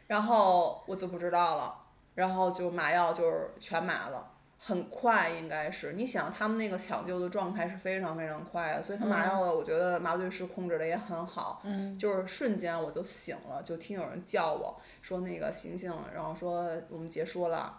[0.07, 1.75] 然后我就不知道了，
[2.15, 5.95] 然后就麻药就是全麻了，很快应该是。
[5.95, 17.79] 你想他们那个抢救的状态是非常非常快的，所以他麻药的我觉得麻醉师控制的也很好，嗯，就是瞬间我就醒了，就听有人叫我说那个醒醒，然后说我们结束了。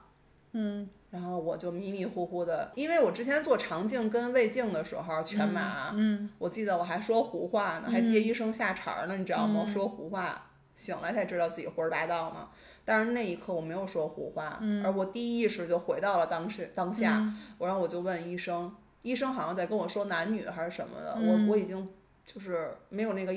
[0.54, 9.64] 嗯然后我就迷迷糊糊的，因为我之前做肠镜跟胃镜的时候全麻，嗯我记得我还说胡话呢，还接医生下茬儿呢，你知道吗？
[9.66, 12.48] 嗯说胡话，醒来才知道自己胡说八道呢。
[12.86, 17.22] 但是那一刻我没有说胡话，嗯而我第一意识就回到了当时当下。
[17.58, 21.90] 我然后我就问医生，医生好像在跟我说男女还是什么的，嗯我我已经
[22.26, 23.34] 就是没有那个。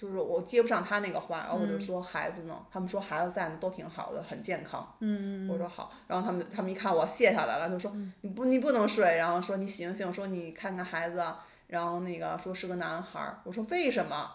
[0.00, 4.94] 就是我接不上他那个话，然后我嗯就说孩子呢，他们说孩子在呢，都挺好的，很健康。
[5.00, 11.24] 嗯我说好，然后他们他们一看我卸下来了，就说你不你不能睡，然后说你醒醒，说你看看孩子，
[11.66, 14.30] 然后那个说是个男孩儿，我说为什么？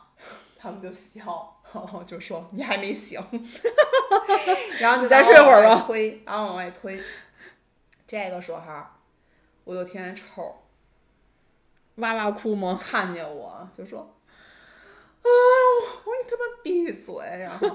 [0.58, 3.22] 他们就笑，然后就说你还没醒，
[4.80, 7.02] 然后你再睡会儿吧吧，推，然后往外推。
[8.06, 8.62] 这个时候，
[9.64, 10.56] 我就听见臭
[11.96, 12.80] 哇哇哭吗？
[12.82, 14.14] 看见我就说，
[15.24, 15.30] 啊，
[16.00, 17.16] 我说你他妈闭嘴！
[17.40, 17.68] 然后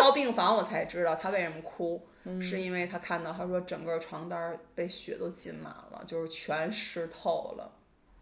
[0.00, 2.06] 到病房我才知道他为什么哭，
[2.40, 7.72] 是因为他看到他说整个床单被血都浸满了，就是全湿透了。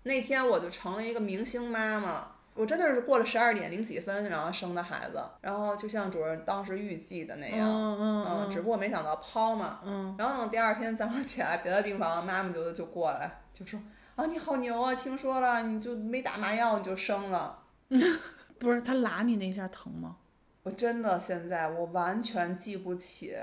[0.04, 9.80] 那天我就成了一个明星妈妈，我真的是过了十二点零几分，然后生的孩子，然后就像主任当时预计的那样，嗯嗯只不过没想到抛嘛。
[9.84, 13.78] 嗯，然后等，第二天早上起来，别的病房妈妈就就过来就说
[14.16, 17.58] 啊，你好牛啊，听说了，你就没打麻药你就生了。
[18.60, 20.16] 不是他拉你那一下疼吗？
[20.62, 23.34] 我真的现在我完全记不起，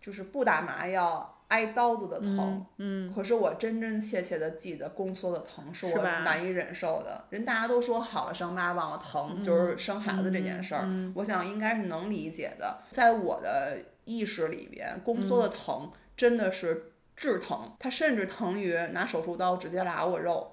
[0.00, 2.64] 就是不打麻药挨刀子的疼。
[2.78, 7.26] 嗯，可是我真真切切的记得宫缩的疼是我难以忍受的。
[7.28, 12.78] 人大家都说好了生妈忘了疼，就是生孩子这件事儿，我想应该是能理解的。
[12.90, 20.52] 在我的意识里边，宫缩的疼真的是致疼，它甚至疼于拿手术刀直接拉我肉。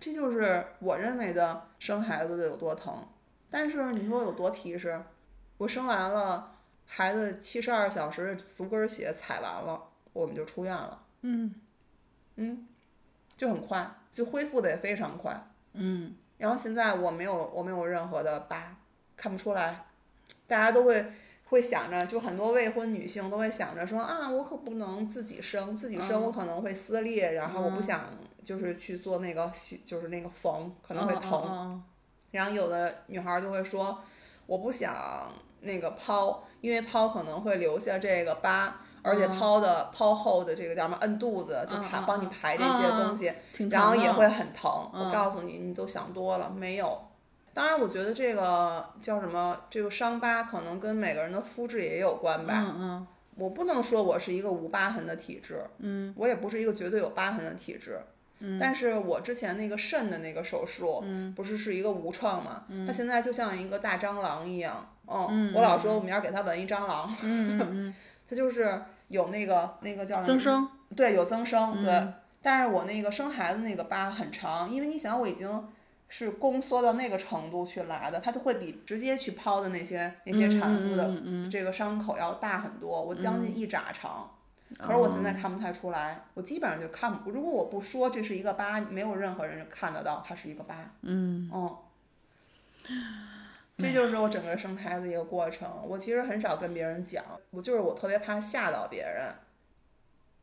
[0.00, 3.06] 这就是我认为的生孩子的有多疼。
[3.52, 5.00] 但是你说有多皮实？
[5.58, 6.54] 我生完了，
[6.86, 9.80] 孩子七十二小时足跟血踩完了，
[10.14, 11.02] 我们就出院了。
[11.20, 11.54] 嗯
[12.36, 12.66] 嗯，
[13.36, 15.48] 就很快，就恢复的也非常快。
[15.74, 18.74] 嗯，然后现在我没有我没有任何的疤，
[19.16, 19.84] 看不出来，
[20.46, 21.12] 大家都会
[21.44, 28.06] 会想着，就很多未婚女性都会想着说啊，我可不能自己生，自己生我可能会撕裂，然后我不想
[28.42, 29.52] 就是去做那个
[29.84, 31.84] 就是那个缝，可能会疼。
[32.32, 33.96] 然后有的女孩就会说，
[34.46, 38.80] 我不想那个抛，因为抛可能会留下这个疤。
[39.04, 40.96] 而且抛的抛后的这个叫什么？
[41.00, 43.32] 摁肚子就排帮你排这些东西，
[43.68, 44.70] 然后也会很疼。
[44.92, 46.96] 我告诉你，你都想多了，没有。
[47.52, 49.58] 当然，我觉得这个叫什么？
[49.68, 52.54] 这个伤疤可能跟每个人的肤质也有关吧。
[52.64, 53.06] 嗯嗯。
[53.34, 55.60] 我不能说我是一个无疤痕的体质。
[55.78, 56.14] 嗯。
[56.16, 58.00] 我也不是一个绝对有疤痕的体质。
[58.42, 58.58] 嗯。
[58.58, 61.02] 但是我之前那个肾的那个手术，
[61.34, 62.64] 不是是一个无创嘛？
[62.68, 62.86] 嗯。
[62.86, 64.92] 它现在就像一个大蟑螂一样。
[65.06, 65.52] 嗯。
[65.54, 67.14] 我老说我们要给它纹一蟑螂。
[68.28, 70.26] 它就是有那个那个叫什么？
[70.26, 70.68] 增生。
[70.96, 71.82] 对，有增生。
[71.84, 72.02] 对。
[72.42, 75.68] 但是我那个生孩子那个疤很长，因为你想，我已经
[76.08, 81.08] 是宫缩到那个程度去拉的，它就会比直接去剖的那些那些产妇的
[81.48, 84.28] 这个伤口要大很多，我将近一拃长。
[84.78, 87.30] 可是我现在看不太出来，我基本上就看不。
[87.30, 90.90] 如果我不说这是一个疤，没有任何人看得到它是一个疤。
[91.02, 91.50] 嗯。
[91.52, 91.76] 嗯。
[93.78, 95.68] 这就是我整个生孩子一个过程。
[95.84, 99.22] 我其实很少跟别人讲，我就是我特别怕吓到别人。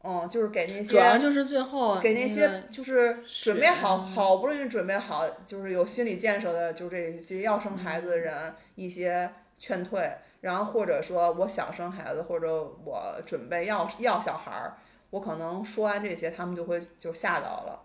[0.01, 10.09] 嗯，就是给那些，主要就是最后给那些就是准备好好不容易准备好，就是有心理建设的，就这些要生孩子的人一些劝退。
[10.41, 14.77] 然后或者说我想生孩子，或者我准备要要小孩儿，
[15.11, 17.81] 我可能说完这些，他们就会就吓到了。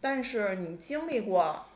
[0.00, 1.66] 但是你经历过。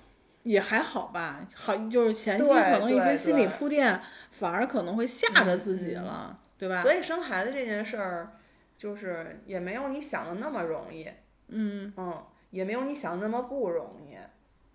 [0.43, 6.77] 也还好吧，好就是前期可能一些心理铺垫，反而可能会吓着自己了，对吧？
[6.81, 8.33] 所以生孩子这件事儿，
[8.75, 11.07] 就是也没有你想的那么容易，
[11.49, 14.17] 嗯嗯，也没有你想的那么不容易。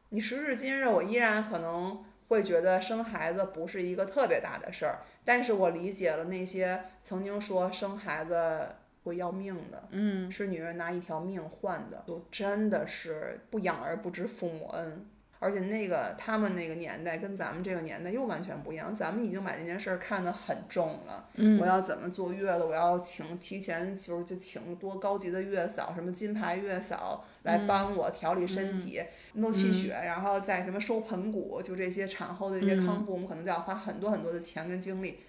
[0.10, 8.68] 你时至今日，我依然可能会觉得生孩子不是一个特别大的事儿，但是我理解了那些曾经说生孩子
[9.04, 15.08] 会要命的，嗯，是女人拿一条命换的，就真的是不养儿不知父母恩。
[15.38, 21.30] 而且那个他们那个年代跟咱们这个年代又完全不一样，咱们已经把这件事儿看得很重了。
[21.36, 22.64] 嗯，我要怎么坐月子？
[22.64, 29.04] 我要请提前就是就请多高级的月嫂，什么金牌月嫂来帮我调理身体、
[29.36, 35.20] 弄气血，然后再什么收盆骨，就这些产后的一些康复，我们可能就要花很多很多的钱跟精力。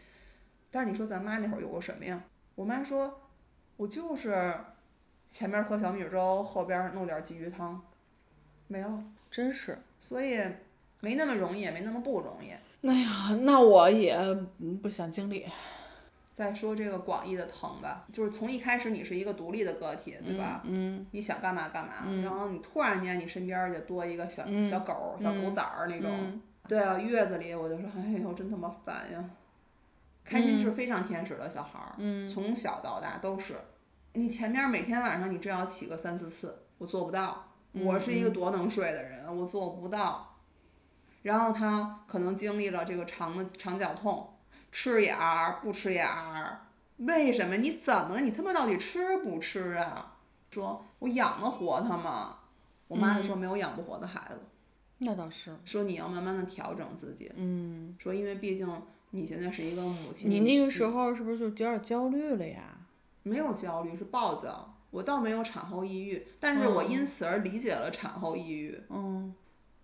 [0.71, 2.25] 但是你说咱妈那会儿有过什么呀？
[2.55, 3.21] 我妈说，
[3.77, 4.55] 我就是
[5.29, 7.83] 前面喝小米粥，后边弄点鲫鱼汤，
[8.69, 9.05] 没了。
[9.31, 10.41] 真是，所以
[11.01, 12.51] 没那么容易，也没那么不容易。
[12.87, 14.17] 哎呀，那我也
[14.83, 15.47] 不想经历。
[16.37, 20.61] 再说这个广义的疼吧，就是从一开始你是一个独立的个体，对吧？
[20.65, 21.07] 嗯。
[21.13, 26.39] 你想干嘛干嘛，然后你突然间你身边就多一个小小狗、小狗崽儿那种。
[26.69, 29.25] 对啊，月子里我就说，哎呦，真他妈烦呀！
[30.27, 31.97] 开心是非常天使的小孩儿，
[32.29, 33.55] 从小到大都是。
[34.13, 37.49] 你前面每天晚上你至少起个三四次，我做不到。
[37.73, 40.37] 我是一个多能睡的人，我做不到。
[41.23, 44.36] 然后他可能经历了这个肠的肠绞痛，
[44.77, 46.61] 吃眼儿不吃眼儿，
[46.99, 47.57] 为什么？
[47.57, 48.21] 你怎么了？
[48.21, 50.19] 你他妈到底吃不吃啊？
[50.51, 52.41] 说我养得活他吗？
[52.87, 54.39] 我妈就说没有养不活的孩子。
[54.99, 55.57] 那倒是。
[55.65, 57.33] 说你要慢慢的调整自己。
[57.37, 57.97] 嗯。
[57.99, 58.71] 说因为毕竟
[59.13, 60.31] 你现在是一个母亲。
[60.31, 62.77] 你那个时候是不是就有点焦虑了呀？
[63.23, 64.75] 没有焦虑，是暴躁。
[64.91, 68.79] 我倒没有产后抑郁，但是我因此而理解了产后抑郁。
[68.91, 69.35] 嗯，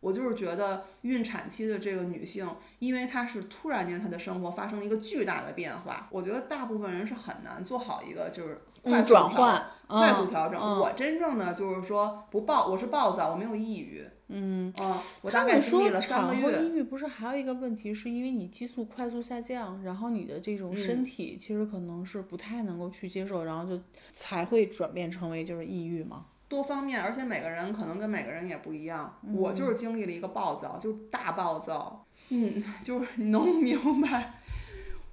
[0.02, 2.46] 我就是觉得孕产期的这个女性，
[2.80, 10.60] 因为她是突然间她的生活发生了一个巨大的变化，我觉得大部分人是很难做好一个就是快速转换、快速调整。
[10.60, 14.04] 我真正的就是说不暴，我是暴躁，我没有抑郁。
[14.34, 14.72] 嗯，
[15.20, 16.40] 我大概经历了三个月。
[16.40, 26.26] 产后抑郁不是还有一个问题，是因为你激素快速下降，然后你的这种身体其实可能是不太能够去接受，然后就才会转变成为就是抑郁嘛。
[26.52, 29.18] 多方面，而且每个人可能跟每个人也不一样。
[29.34, 32.04] 我就是经历了一个暴躁，就是大暴躁。
[32.28, 34.34] 嗯， 就是你能明白，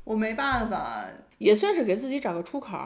[0.03, 1.05] 我没办法。
[1.37, 2.77] 也算是给自己找个出口。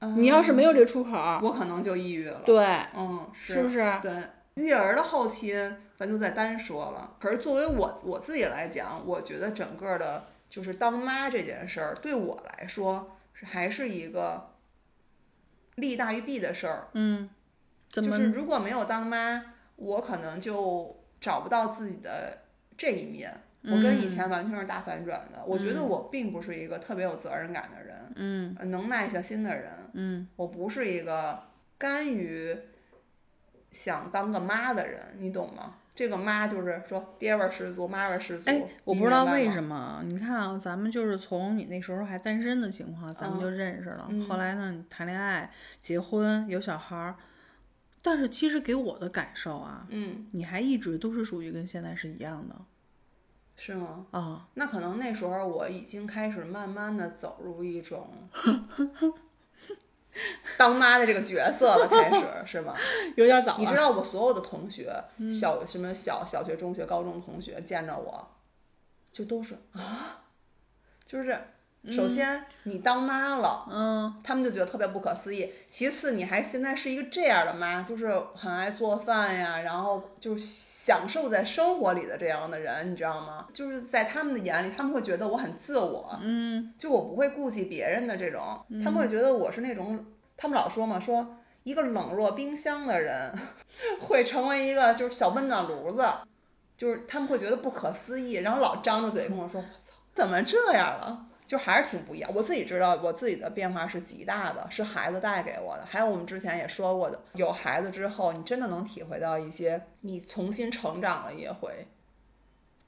[0.00, 1.10] 嗯你要是没有这出口，
[1.42, 2.42] 我可能就抑郁了。
[2.44, 2.64] 对，
[2.96, 3.78] 嗯，是不是？
[4.02, 4.12] 对。
[4.54, 5.54] 育儿的后期，
[5.94, 7.14] 咱就再单说了。
[7.20, 14.54] 可是作为我我自己来讲，我觉得整个的，就是当妈这件事儿，对我来说是还是一个
[15.76, 16.88] 利大于弊的事儿。
[16.94, 17.30] 嗯，
[17.90, 19.42] 就是如果没有当妈，
[19.76, 22.38] 我可能就找不到自己的
[22.78, 23.38] 这一面。
[23.64, 25.44] 我跟以前完全是大反转的。
[25.44, 27.96] 我觉得我并不是一个特别有责任感的人。
[28.14, 29.70] 嗯，能耐下心的人。
[29.92, 31.42] 嗯，我不是一个
[31.76, 32.56] 甘于。
[33.72, 35.76] 想当个妈的人，你懂吗？
[35.94, 38.50] 这个妈就是说爹味儿十足，妈味儿十足。
[38.50, 40.02] 哎，我不知道为什么。
[40.02, 44.10] 么，你看啊，咱们就是从你那时候还单身的情况，咱们就认识了。
[44.28, 45.48] 后来呢，你谈恋爱、
[45.78, 47.14] 结婚、有小孩儿，
[48.02, 52.54] 但是其实给我的感受啊，嗯，你还一直都是属于跟现在是一样的
[53.56, 54.06] 是吗？
[54.12, 54.48] 啊。
[54.54, 58.08] 那可能那时候我已经开始慢慢的走入一种
[60.56, 62.74] 当妈的这个角色了，开始是吗？
[63.16, 64.92] 有点早你知道我所有的同学，
[65.30, 68.28] 小什么小小学、中学、高中同学见着我，
[69.12, 70.24] 就都是啊，
[71.04, 71.38] 就是
[71.88, 75.50] 首先你当妈了，嗯，他们就觉得特别不可思议。
[75.66, 83.46] 其次，你还现在是一个这样的妈，就是很爱做饭呀，然后就是享受在生活里的这样的人，你知道吗？
[83.54, 90.04] 就是在他们的眼里，他们会觉得我很自我，嗯，就我不会顾及别人的这种，他们会觉得我是那种，
[90.36, 93.32] 他们老说嘛，说一个冷若冰箱的人
[94.00, 96.06] 会成为一个就是小温暖炉子，
[96.76, 101.26] 就是他们会觉得不可思议，然后老张着嘴跟我说，我操，怎么这样了？
[101.50, 102.30] 就还是挺不一样。
[102.32, 105.84] 我自己知道，我自己的变化是极大的，是孩子带给我的。
[105.84, 111.88] 还有我们之前也说过的，有孩子之后，你真的能体会到一些，你重新成长了一回，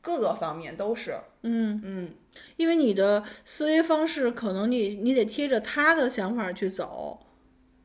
[0.01, 1.16] 各个方面都是。
[1.42, 2.14] 嗯，嗯，
[2.55, 7.18] 因为你的思维方式可能你你得贴着他的想法去走，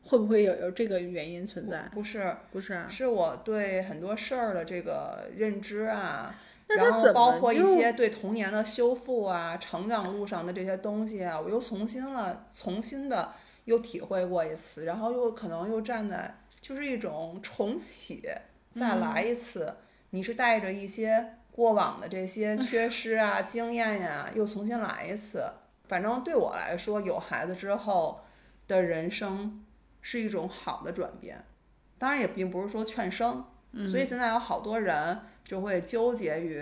[0.04, 1.90] 会不会有有这个原因存在？
[1.92, 6.36] 不是，不是啊，是我对很多事儿的这个认知啊，
[6.68, 13.32] 然后包括一些对童年的修复啊、成长路上的这些东西啊，我又重新了、重新的
[13.66, 18.28] 又体会过一次，然后又可能又站在就是一种重启，
[18.74, 19.76] 再来一次。
[20.10, 25.44] 你是带着一些过往的这些缺失啊、经验呀、又重新来一次。
[25.88, 28.22] 反正对我来说，有孩子之后
[28.68, 29.64] 的人生
[30.02, 31.44] 是一种好的转变。
[31.98, 33.46] 当然也并不是说劝生，
[33.90, 36.62] 所以现在有好多人就会纠结于，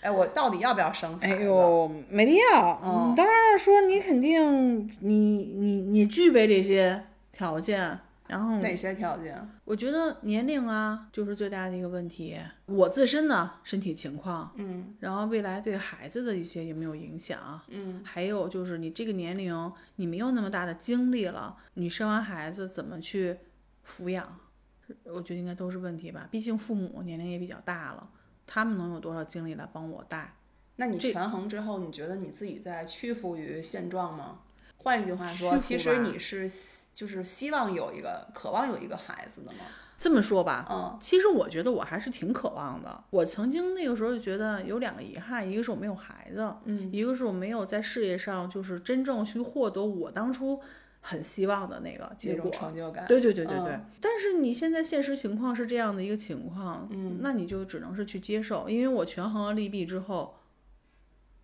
[0.00, 1.42] 哎，我到底要不要生孩哎？
[1.44, 2.80] 呦，没必要。
[2.82, 9.48] 嗯当然说你肯定你你你具备这些条件，然后哪些条件？
[9.64, 12.36] 我觉得年龄啊，就是最大的一个问题。
[12.66, 23.38] 我自身呢，身体情况，嗯然后未来对孩子的一些有没有影响，嗯还有就是你这个年龄，你没有那么大的精力了，你生完孩子怎么去
[23.86, 24.26] 抚养？
[25.04, 26.28] 我觉得应该都是问题吧。
[26.30, 28.08] 毕竟父母年龄也比较大了，
[28.46, 30.34] 他们能有多少精力来帮我带？
[30.76, 34.40] 那你这权衡之后，你觉得你自己在屈服于现状吗？
[34.76, 36.50] 换一句话说，其实你是
[36.94, 39.60] 就是希望有一个渴望有一个孩子的吗？
[39.98, 43.02] 这么说吧，嗯其实我觉得我还是挺渴望的。
[43.08, 50.60] 我曾经那个时候就觉得有两个遗憾，一个是我没有孩子，嗯一个是我没有在事业上就是真正去获得我当初
[51.08, 52.50] 很希望的那个结果。
[52.50, 53.06] 成就感。
[53.06, 60.34] 对对对对对，嗯但是你现在现实情况是这样的一个情况，嗯，那你就只能是去接受，因为我权衡了利弊之后，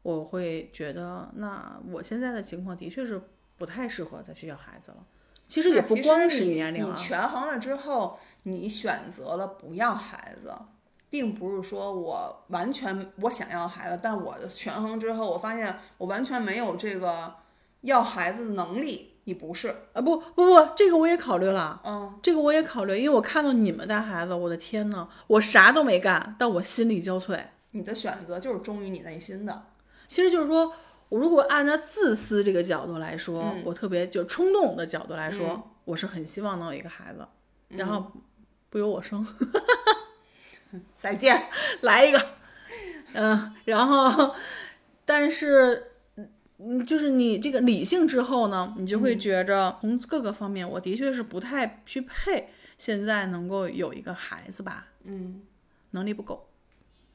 [0.03, 3.23] 我会觉得，那我现在的情况的确是
[3.57, 5.07] 不太适合再去要孩子了。
[5.47, 10.53] 其实也不光是年龄啊，你权衡了之后，你选择了不要孩子，
[11.09, 17.35] 并不是说我完全我想要孩子，但我的权衡之后，我发现我完全没有这个
[17.83, 19.12] 要孩子的能力。
[19.25, 27.39] 你不是，啊不不不，这个我也考虑了，嗯，这个我也考虑，因为我看到你们带孩子，我的天呐，我啥都没干，但我心力交瘁。
[27.71, 29.67] 你的选择就是忠于你内心的。
[30.09, 30.73] 其实就是说，
[31.09, 37.27] 我如果按照自私这个角度来说，嗯我特别就冲动的角度来说，我是很希望能有一个孩子，
[37.69, 38.11] 然后
[38.71, 39.25] 不由我生，
[41.01, 41.47] 再见。
[41.83, 42.27] 来一个，
[43.15, 44.35] 嗯，然后，
[45.07, 45.92] 但是。
[46.65, 52.49] 嗯，就是你这个理性之后呢，你就会觉着从各个方面，我的确是不太去配
[52.79, 55.43] 现在能够有一个孩子吧，嗯
[55.91, 56.49] 能力不够。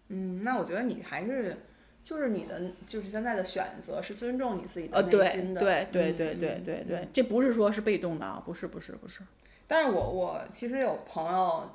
[0.09, 1.57] 嗯，那我觉得你还是
[2.03, 5.61] 就是你的就是现在的选择是尊重你自己的呃，内心的。
[5.61, 9.21] 对对嗯对对嗯对对，这不是说是被动的啊，不是不是不是。
[9.67, 11.69] 但是我我其实有朋友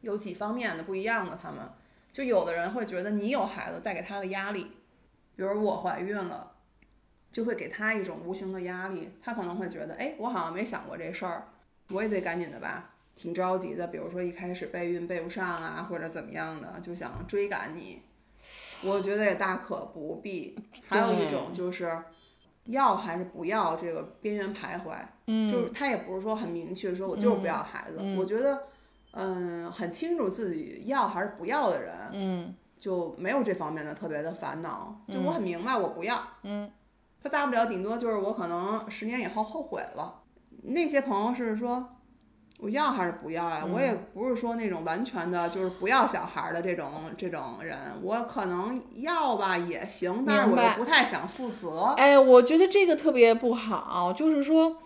[0.00, 1.60] 有几方面的不一样的，他们
[2.12, 4.66] 就有的人会觉得你有孩子带给他的压力，
[5.36, 6.52] 比如我怀孕了，
[7.30, 11.48] 就会给他一种无形的压力，他可能会觉得，哎，我好像没想过这事儿，
[11.90, 18.02] 我也得赶紧的吧，挺着急的，比如说一开始备孕备不上啊，或者怎么样的，就想追赶你，
[18.84, 20.56] 我觉得也大可不必。
[20.86, 22.02] 还有一种就是。
[22.66, 24.94] 要还是不要，这个边缘徘徊，
[25.26, 28.56] 嗯，就是他也不是说很明确说我就是不要孩子，我觉得，
[29.10, 36.68] 嗯，很清楚自己要还是不要的人，嗯就没有这方面的特别的烦恼，就我很明白我不要，嗯，
[37.22, 40.22] 他大不了顶多就是我可能十年以后后悔了，
[40.62, 41.90] 那些朋友是说，
[42.58, 43.64] 我要还是不要呀？
[43.64, 51.94] 我嗯也不是说那种完全的就是不要小孩儿的这种这种人，我可能要吧也行，但是我又不太想负责。
[51.96, 54.78] 哎，我觉得这个特别不好，就是说，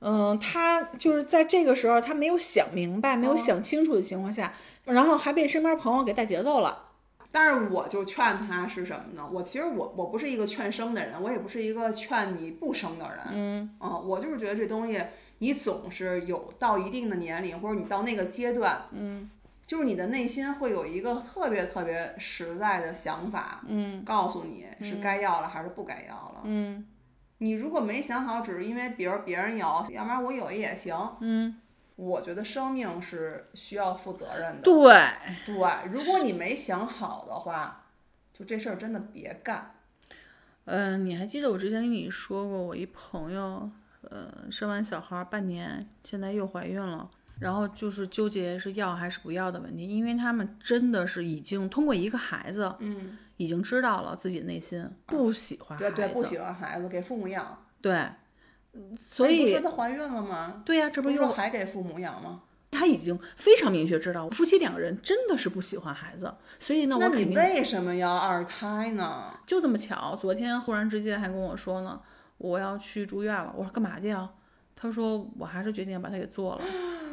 [0.00, 6.83] 嗯，他就是在这个时候他没有想明白，没有哦想清楚的情况下，然后还被身边朋友给带节奏了。
[7.36, 9.28] 但是我就劝他是什么呢？
[9.32, 13.18] 我其实我我不是一个劝生的人，我也不是一个劝你不生的人。
[13.32, 15.02] 嗯，我就是觉得这东西
[15.38, 19.28] 你总是有到一定的年龄，或者你到那个阶段，嗯，
[19.66, 26.42] 就是你的内心会有一个特别特别实在的想法，嗯，告诉你是该要了还是不该要了。
[26.44, 26.86] 嗯，
[27.38, 30.96] 你如果没想好，只是因为比如别人有，要不然我有也行。
[31.18, 31.56] 嗯，
[31.96, 34.62] 我觉得生命是需要负责任的。
[34.62, 34.92] 对，
[35.46, 35.54] 对，
[35.90, 37.86] 如果你没想好的话，
[38.32, 39.74] 就这事儿真的别干。
[40.64, 43.70] 嗯，你还记得我之前跟你说过，我一朋友，
[44.10, 57.66] 呃，生完小孩儿半年，现在又怀孕了，然后就是纠结是要还是不要的问题，因为他们真的是已经通过一个孩子，嗯，已经知道了自己内心不喜欢孩子，对对，不喜欢孩子，给父母养。
[57.82, 58.16] 对，嗯
[58.98, 60.62] 所以说她怀孕了吗？
[60.64, 62.42] 对呀、这不又还给父母养吗？
[62.76, 69.32] 他已经非常明确知道，夫妻两个人真的是不喜欢孩子，所以呢，那你我肯定为什么要二胎呢？
[69.46, 72.00] 就这么巧，昨天忽然之间还跟我说呢，
[72.36, 73.54] 我要去住院了。
[73.56, 74.28] 我说干嘛去啊？
[74.74, 76.62] 他说我还是决定把它给做了。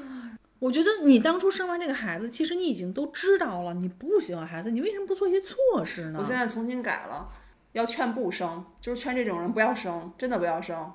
[0.57, 6.25] 我觉得你当初生完这个孩子，其实你已经都知道了，你不喜欢孩子，你为什么不做一些措施呢我？
[6.25, 7.29] 现在重新改了，
[7.73, 10.91] 要劝不生，就是劝这种人不要生，真的不要生。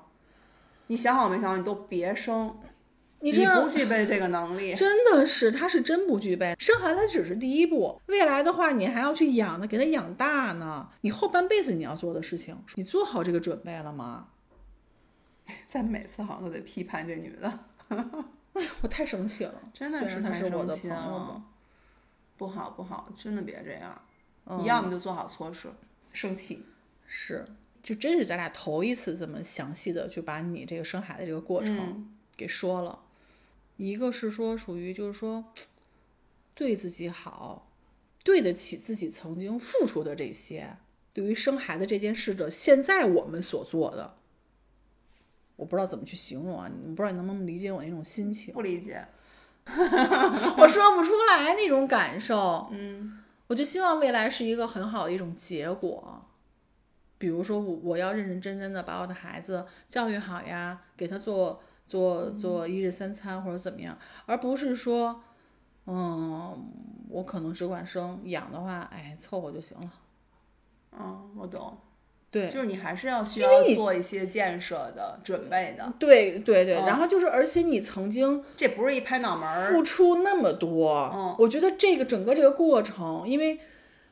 [0.87, 2.57] 你想好没想好，你都别生，
[3.19, 4.73] 你你这样不具备这个能力。
[4.73, 6.55] 真的是，他是真不具备。
[6.59, 10.89] 生孩子只是第一步，未来的话，你还要去养呢，给他养大呢。
[11.01, 14.29] 你后半辈子你要做的事情，你做好这个准备了吗？
[15.67, 17.59] 咱每次好像都得批判这女的，
[18.81, 21.41] 我太生气了，真的是太是我的生气了。
[22.37, 24.01] 不好不好，真的别这样。
[24.45, 25.69] 嗯你要么就做好措施，
[26.13, 26.65] 生气。
[27.05, 27.45] 是，
[27.87, 32.99] 就真是咱俩头一次这么详细的就把你这个生孩子这个过程嗯给说了。
[33.77, 35.45] 一个是说属于就是说
[36.53, 37.71] 对自己好，
[38.25, 40.75] 对得起自己曾经付出的这些，
[41.13, 44.17] 对于生孩子这件事的现在我们所做的，
[45.55, 49.07] 我不知道怎么去形容啊，你不知道你能不能理解我那种心情，不理解，
[49.65, 52.67] 我说不出来那种感受。
[52.73, 56.26] 嗯，我就希望未来是一个很好的一种结果，
[57.17, 65.21] 比如说我我要认认真真的把我的孩子教育好呀，给他做做做一日三餐或者怎么样，而不是说，
[65.85, 66.69] 嗯，
[67.09, 69.89] 我可能只管生养的话，哎，凑合就行了。
[70.99, 71.77] 嗯，我懂，
[72.29, 72.49] 对。
[72.49, 76.85] 就是你还是要需要做一些建设的准备的，对对对，嗯。
[76.85, 79.71] 然后就是，而且你曾经这不是一拍脑门儿。
[79.71, 81.35] 付出那么多，嗯。
[81.39, 83.59] 我觉得这个整个这个过程，因为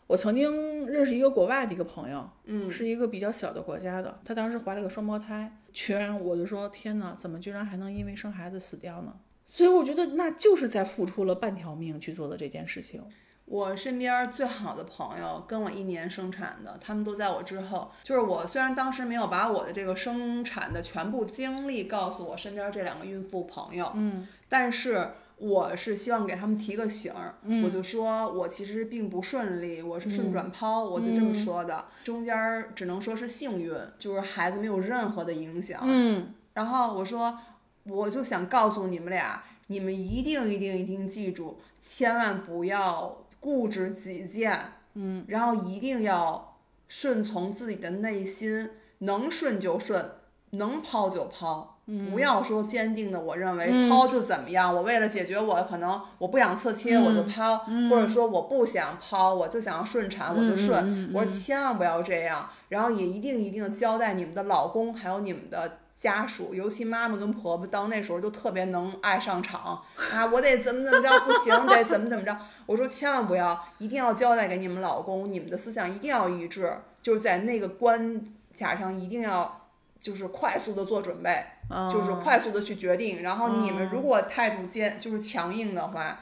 [0.08, 9.14] 我曾经认识一个国外的一个朋友，嗯，是一个比较小的国家的，她当时怀了个双胞胎，全然我就说天哪，怎么居然还能因为生孩子死掉呢？
[9.48, 13.04] 所以我觉得那就是在付出了半条命去做的这件事情。
[13.46, 17.92] 我身边最好的朋友跟我一年生产的，他们都在我之后。
[18.04, 27.64] 就是我虽然当时没有把我的这个生产的全部经历告诉我身边这两个孕妇朋友，嗯，但是我是希望给他们提个醒儿，嗯。
[27.64, 35.82] 我就说我其实并不顺利，我是顺转剖，我就这么说的，中间儿只能说是幸运，就是孩子没有任何的影响。
[35.84, 37.38] 嗯，然后我说，
[37.84, 46.58] 我就想告诉你们俩，你们一定一定一定记住，千万不要固执己见，嗯，然后一定要
[46.88, 48.70] 顺从自己的内心，
[49.00, 50.12] 能顺就顺，
[50.52, 51.75] 能抛就抛。
[52.12, 54.76] 不要说坚定的，我认为抛就怎么样。
[54.76, 57.58] 我为了解决我可能我不想侧切，我就抛，
[57.90, 61.12] 或者说我不想抛，我就想要顺产，我就顺。
[61.14, 69.82] 我说千万不要这样，然后也一定一定交代你们的老公还有你们的家属，尤其妈妈跟婆婆，到那时候就特别能爱上场
[70.12, 70.26] 啊！
[70.26, 72.36] 我得怎么怎么着，不行，得怎么怎么着。
[72.66, 78.22] 我说千万不要，一定要交代给你们老公，你们的思想一定要一致，就是在那个关
[78.58, 79.65] 卡上一定要
[80.06, 81.44] 就是快速的做准备，
[81.92, 83.24] 就是嗯快速的去决定。
[83.24, 86.20] 然后你们如果态度坚就是强硬的话。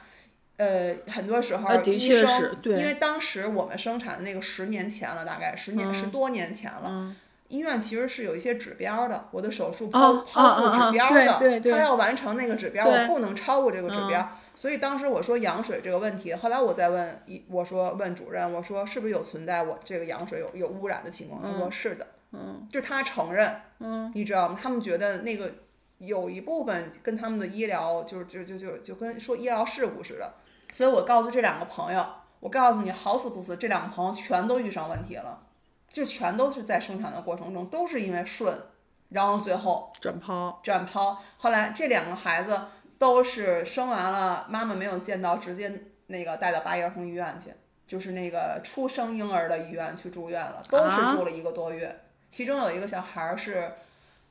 [0.56, 7.16] 呃，很多时候医生确是对因为当时我们生产的那个十年前了，大概十年、十多年前了，嗯
[7.48, 14.20] 医院其实是有一些指标的，我的手术剖、哦剖腹指标的，他要完成那个指标，我不能超过这个指标。
[14.20, 21.42] 嗯所以当时我说羊水这个问题，后来我再问一，我说问主任，我说是不是有存在我这个羊水有有污染的情况？
[21.42, 22.06] 他说是的，
[22.36, 24.58] 嗯，就他承认，嗯，你知道吗？
[24.60, 25.54] 他们觉得那个
[25.98, 30.34] 有一部分跟他们的医疗就是就就就就跟说医疗事故似的。
[30.72, 32.04] 所以我告诉这两个朋友，
[32.40, 35.46] 我告诉你，好死不死，这两个朋友全都遇上问题了，
[35.88, 38.58] 就全都是在生产的过程中都是因为顺，
[39.10, 41.16] 然后最后转剖，转剖。
[41.36, 42.60] 后来这两个孩子
[42.98, 47.52] 都是生完了，妈妈没有见到，直接那个带到八一儿童医院去，
[47.86, 52.00] 就是那个出生婴儿的医院去住院了，都是住了一个多月。
[52.34, 53.74] 其中有一个小孩儿是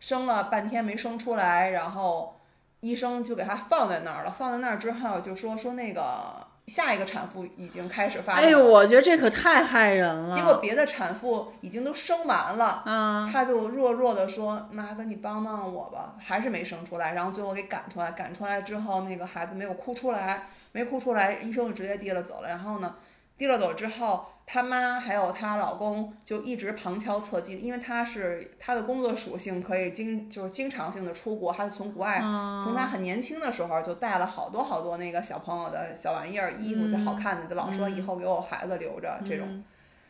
[0.01, 2.37] 生了半天没生出来，然后
[2.81, 4.29] 医生就给他放在那儿了。
[4.29, 10.35] 放在那儿之后就说说那个下一个产妇已经开始发育哎呦，我觉得这可太害人了。
[10.35, 18.11] 结果别的产妇已经都生完了，啊，他就弱弱的说：“麻烦你帮帮我吧。”还是没生出来，然后最后给赶出来。
[18.11, 22.49] 赶出来之后，那个孩子没有哭出来，没哭出来，医生就直接提了走了。
[22.49, 22.95] 然后呢，
[23.37, 32.19] 提了走之后，他妈还有她老公就一直旁敲侧击，因为她是她的工作属性可以经就是经常性的出国，他是从国外、
[32.63, 39.63] 从她很年轻的时候就带了好多好多那个小朋友的小玩意儿、衣服，就好看的，就老说以后给我孩子留着这种。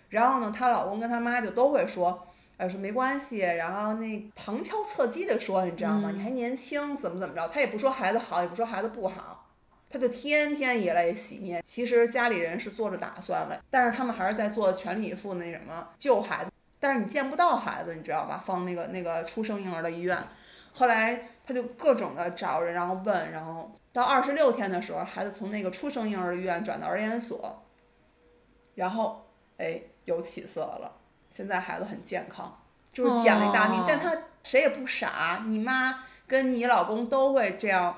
[0.09, 2.27] 然后呢，她老公跟她妈就都会说。
[2.55, 6.11] 呃，说没关系，然后那旁敲侧击的说，你知道吗？
[6.13, 7.47] 你还年轻，怎么怎么着？
[7.47, 9.42] 他也不说孩子好，也不说孩子不好，
[9.93, 11.61] 他就天天以泪洗面。
[11.63, 16.49] 其实家里人是做着打算了，但是他们还是在做全力以赴那什么救孩子。
[16.79, 18.41] 但是你见不到孩子，你知道吧？
[18.43, 20.17] 放那个那个出生婴儿的医院，
[20.73, 27.63] 后来他就各种的找人，然后问，然后到二十六天的时候，孩子从那个出生婴儿的医院转到儿研所，
[28.73, 29.27] 然后
[29.57, 30.91] 哎有起色了。
[31.29, 32.59] 现在孩子很健康，
[32.91, 33.79] 就是捡了一大命。
[33.79, 34.11] 哦但他
[34.43, 37.95] 谁也不傻，你妈跟你老公都会这样，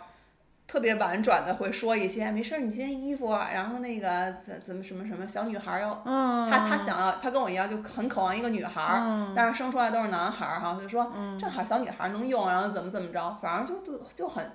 [0.68, 14.52] 特别婉转的会说一些没事儿，你先衣服啊，然后那个怎怎么什么什么小女孩儿要，嗯，他他想要，她跟我一样就很渴望一个女孩儿，嗯但是生出来都是男孩儿哈，就说正好小女孩儿能用，然后怎么怎么着，反正就就就很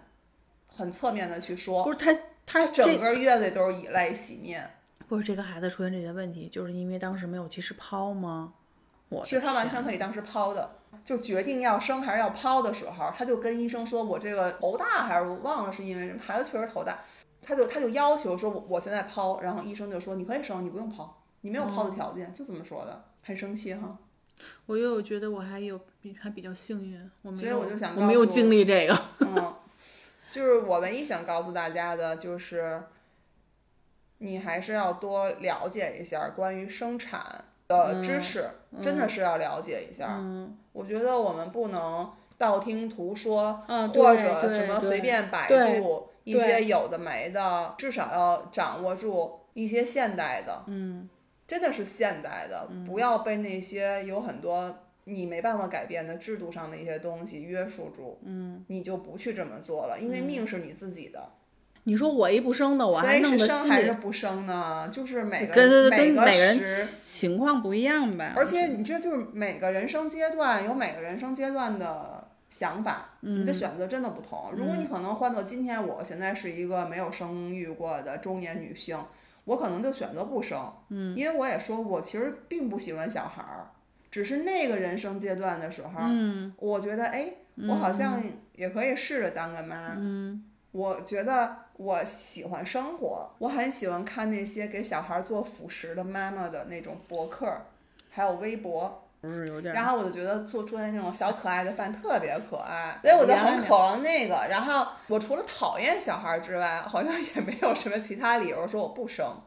[0.66, 2.12] 很侧面的去说，不是他
[2.44, 4.68] 他整个月子都是以泪洗面。
[5.08, 8.52] 不是这个孩子出现这些问题，就是因为当时没有及时抛吗？
[9.08, 9.82] 我其实他完全。
[9.82, 10.70] 可以当时抛的，
[11.04, 16.98] 就决定要生还是要剖的时候，他就跟医生说：“我这个头大还是我忘了是因为什么，孩子确实头大。”
[17.42, 21.08] 他就他就要求说：“我我现在剖。”然后医生就说：“你可以生，你不用剖，
[21.40, 22.32] 你没有抛的条件。
[22.34, 23.96] 就这么说的，很生气哈。
[24.66, 28.98] 我又有觉得我还有比还比较幸运，我没有，所以我就想我没有经历这个。
[29.20, 29.54] 嗯，
[30.30, 32.82] 就是我唯一想告诉大家的就是，
[34.18, 38.50] 你还是要多了解一下关于生产的知识，
[38.82, 40.16] 真的是要了解一下。
[40.18, 51.08] 嗯我觉得我们不能道听途说，嗯，或者什么随便百度一些有的没的，至少要掌握住一些现代的，嗯，
[51.46, 61.32] 真的是现代的，不要被那些有很多你没办法改变的制度上的一些东西约束住，嗯，你就不去这么做了，因为命是你自己的，
[61.84, 64.88] 你说我一不生的，我还弄得生还是不生呢？
[64.90, 68.32] 就是每个跟跟每个人情况不一样呗。
[68.36, 74.50] 而且你这就是每个人生阶段有每个人生阶段的想法，你的选择真的不同。
[74.56, 78.98] 如果你可能换到今天，我现在是一个没有生育过的中年女性，
[79.44, 83.70] 我可能就选择不生，嗯，因为我也说过，其实并不喜欢小孩儿，
[84.10, 87.32] 只是那个人生阶段的时候，嗯，我觉得哎，
[87.68, 88.22] 我好像
[88.54, 97.52] 也可以试着当个妈，嗯，我觉得我喜欢生活，我很喜欢看那些给小孩做辅食的妈妈的那种博客，
[98.10, 104.46] 还有微博，不是有点儿，然后我就觉得做出来那种小可爱的饭特别可爱，所以我就很渴望那个。
[104.48, 109.42] 然后我除了讨厌小孩之外，好像也没有什么其他理由说我不生。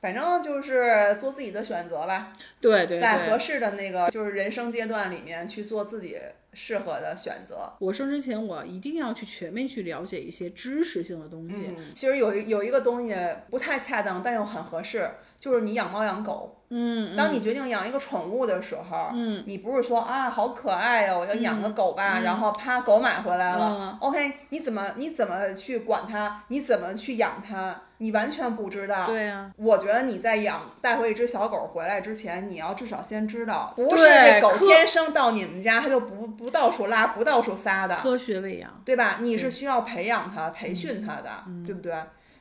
[0.00, 3.36] 反正就是做自己的选择吧，对对在合。
[3.36, 6.16] 适的那个就是人生阶段里面去做自己
[6.52, 7.72] 适合的选择。
[7.78, 11.64] 我生之前，我一定要去全面去了解一些知识性的东西。
[11.76, 13.14] 嗯，其实有有一个东西
[13.50, 16.54] 不太恰当，但又很合适，就是你养猫养狗。
[16.70, 29.06] 嗯，当你决定养一个宠物的时候，嗯，你不是说啊好可爱呀、我要养个狗吧，然后啪狗买回来了、o k 你怎么你怎么去管它，你怎么去养它，你完全不知道。
[29.06, 34.06] 对啊，我觉得你在养带回一只小狗回来之前，你要至少先知道，不是
[34.42, 38.70] 狗天生到你们家它就不不到处拉不到处撒的，科学喂养。
[38.84, 39.20] 对吧？
[39.22, 41.30] 你是需要培养它、培训它的，
[41.64, 41.94] 对不对？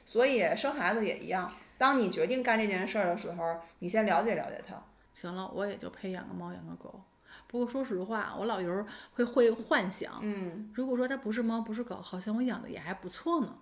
[0.06, 4.76] 所以生孩子也一样，当你决定干这件事儿的时候，你先了解了解它。
[5.14, 7.02] 行了，我也就配养个猫，养个狗。
[7.48, 13.56] 不过说实话，我老有时候会会幻想，嗯，如果说它不是猫不是狗，好像我养的也还不错呢。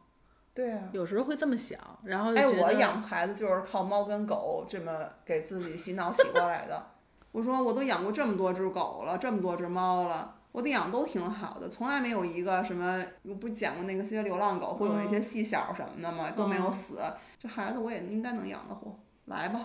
[0.53, 0.89] 对啊。
[0.91, 4.91] 有时候会这么想，然后就哎，我养孩子就是靠猫跟狗这么
[5.23, 6.91] 给自己洗脑洗过来的。
[7.31, 16.31] 我说我都养过这么多只狗了，这么多只猫了，我的养都挺好的，从来没有一个什么，我不是讲过那个些流浪狗会有一些细小什么的吗？
[16.31, 16.97] 都没有死。
[17.45, 19.59] 这孩子我也应该能养得活，来吧，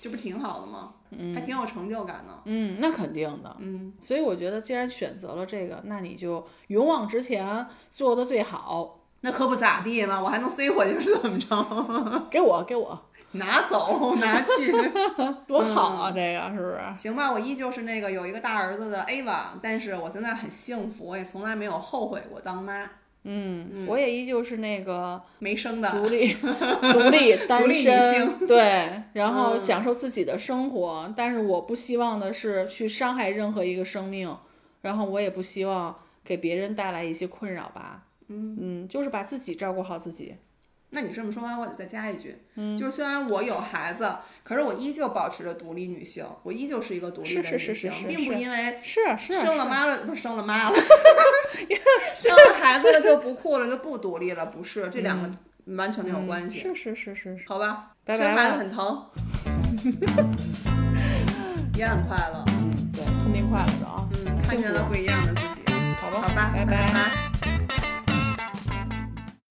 [0.00, 0.94] 这不挺好的吗？
[1.34, 2.32] 还挺有成就感的。
[2.46, 3.54] 嗯，那肯定的。
[3.58, 8.96] 嗯，所以我觉得，既然选择了这个，那你就勇往直前，做的最好。
[9.20, 12.26] 那可不咋地嘛，我还能塞回去是怎么着？
[12.30, 12.98] 给我，给我，
[13.32, 14.72] 拿走，拿去，
[15.46, 16.10] 多好啊！
[16.10, 16.80] 这个是不是？
[16.96, 22.88] 行吧，我依旧是那个有一个大儿子的 Ava，但是我现在很幸福，我也从来没有后悔过当妈。
[23.24, 26.32] 嗯，我也依旧是那个没生的独立、
[26.92, 31.12] 独立单身， 对，然后嗯享受自己的生活。
[31.16, 34.34] 但是我不希望的是去伤害任何一个生命，
[34.82, 35.94] 然后我也不希望
[36.24, 38.04] 给别人带来一些困扰吧。
[38.28, 40.36] 嗯就是把自己照顾好自己。
[40.90, 44.10] 那你这么说完，我得再加一句，嗯就是虽然我有孩子，
[44.48, 50.76] 可是我依旧保持着独立女性，我依旧是一个独立的女性，是是是是并不因为是啊是啊生了妈了不是生了妈了，
[52.16, 55.30] 生了孩子了就不酷了就不独立了，不是这两个
[55.76, 57.90] 完全没有关系，是是是是是，好吧？
[58.06, 59.06] 拜拜生孩子很疼，
[61.76, 62.42] 也很快乐，
[62.94, 64.08] 对，痛并快乐着啊。
[64.14, 65.60] 嗯，看见了不一样的自己，
[65.98, 67.57] 好吧好吧，拜拜拜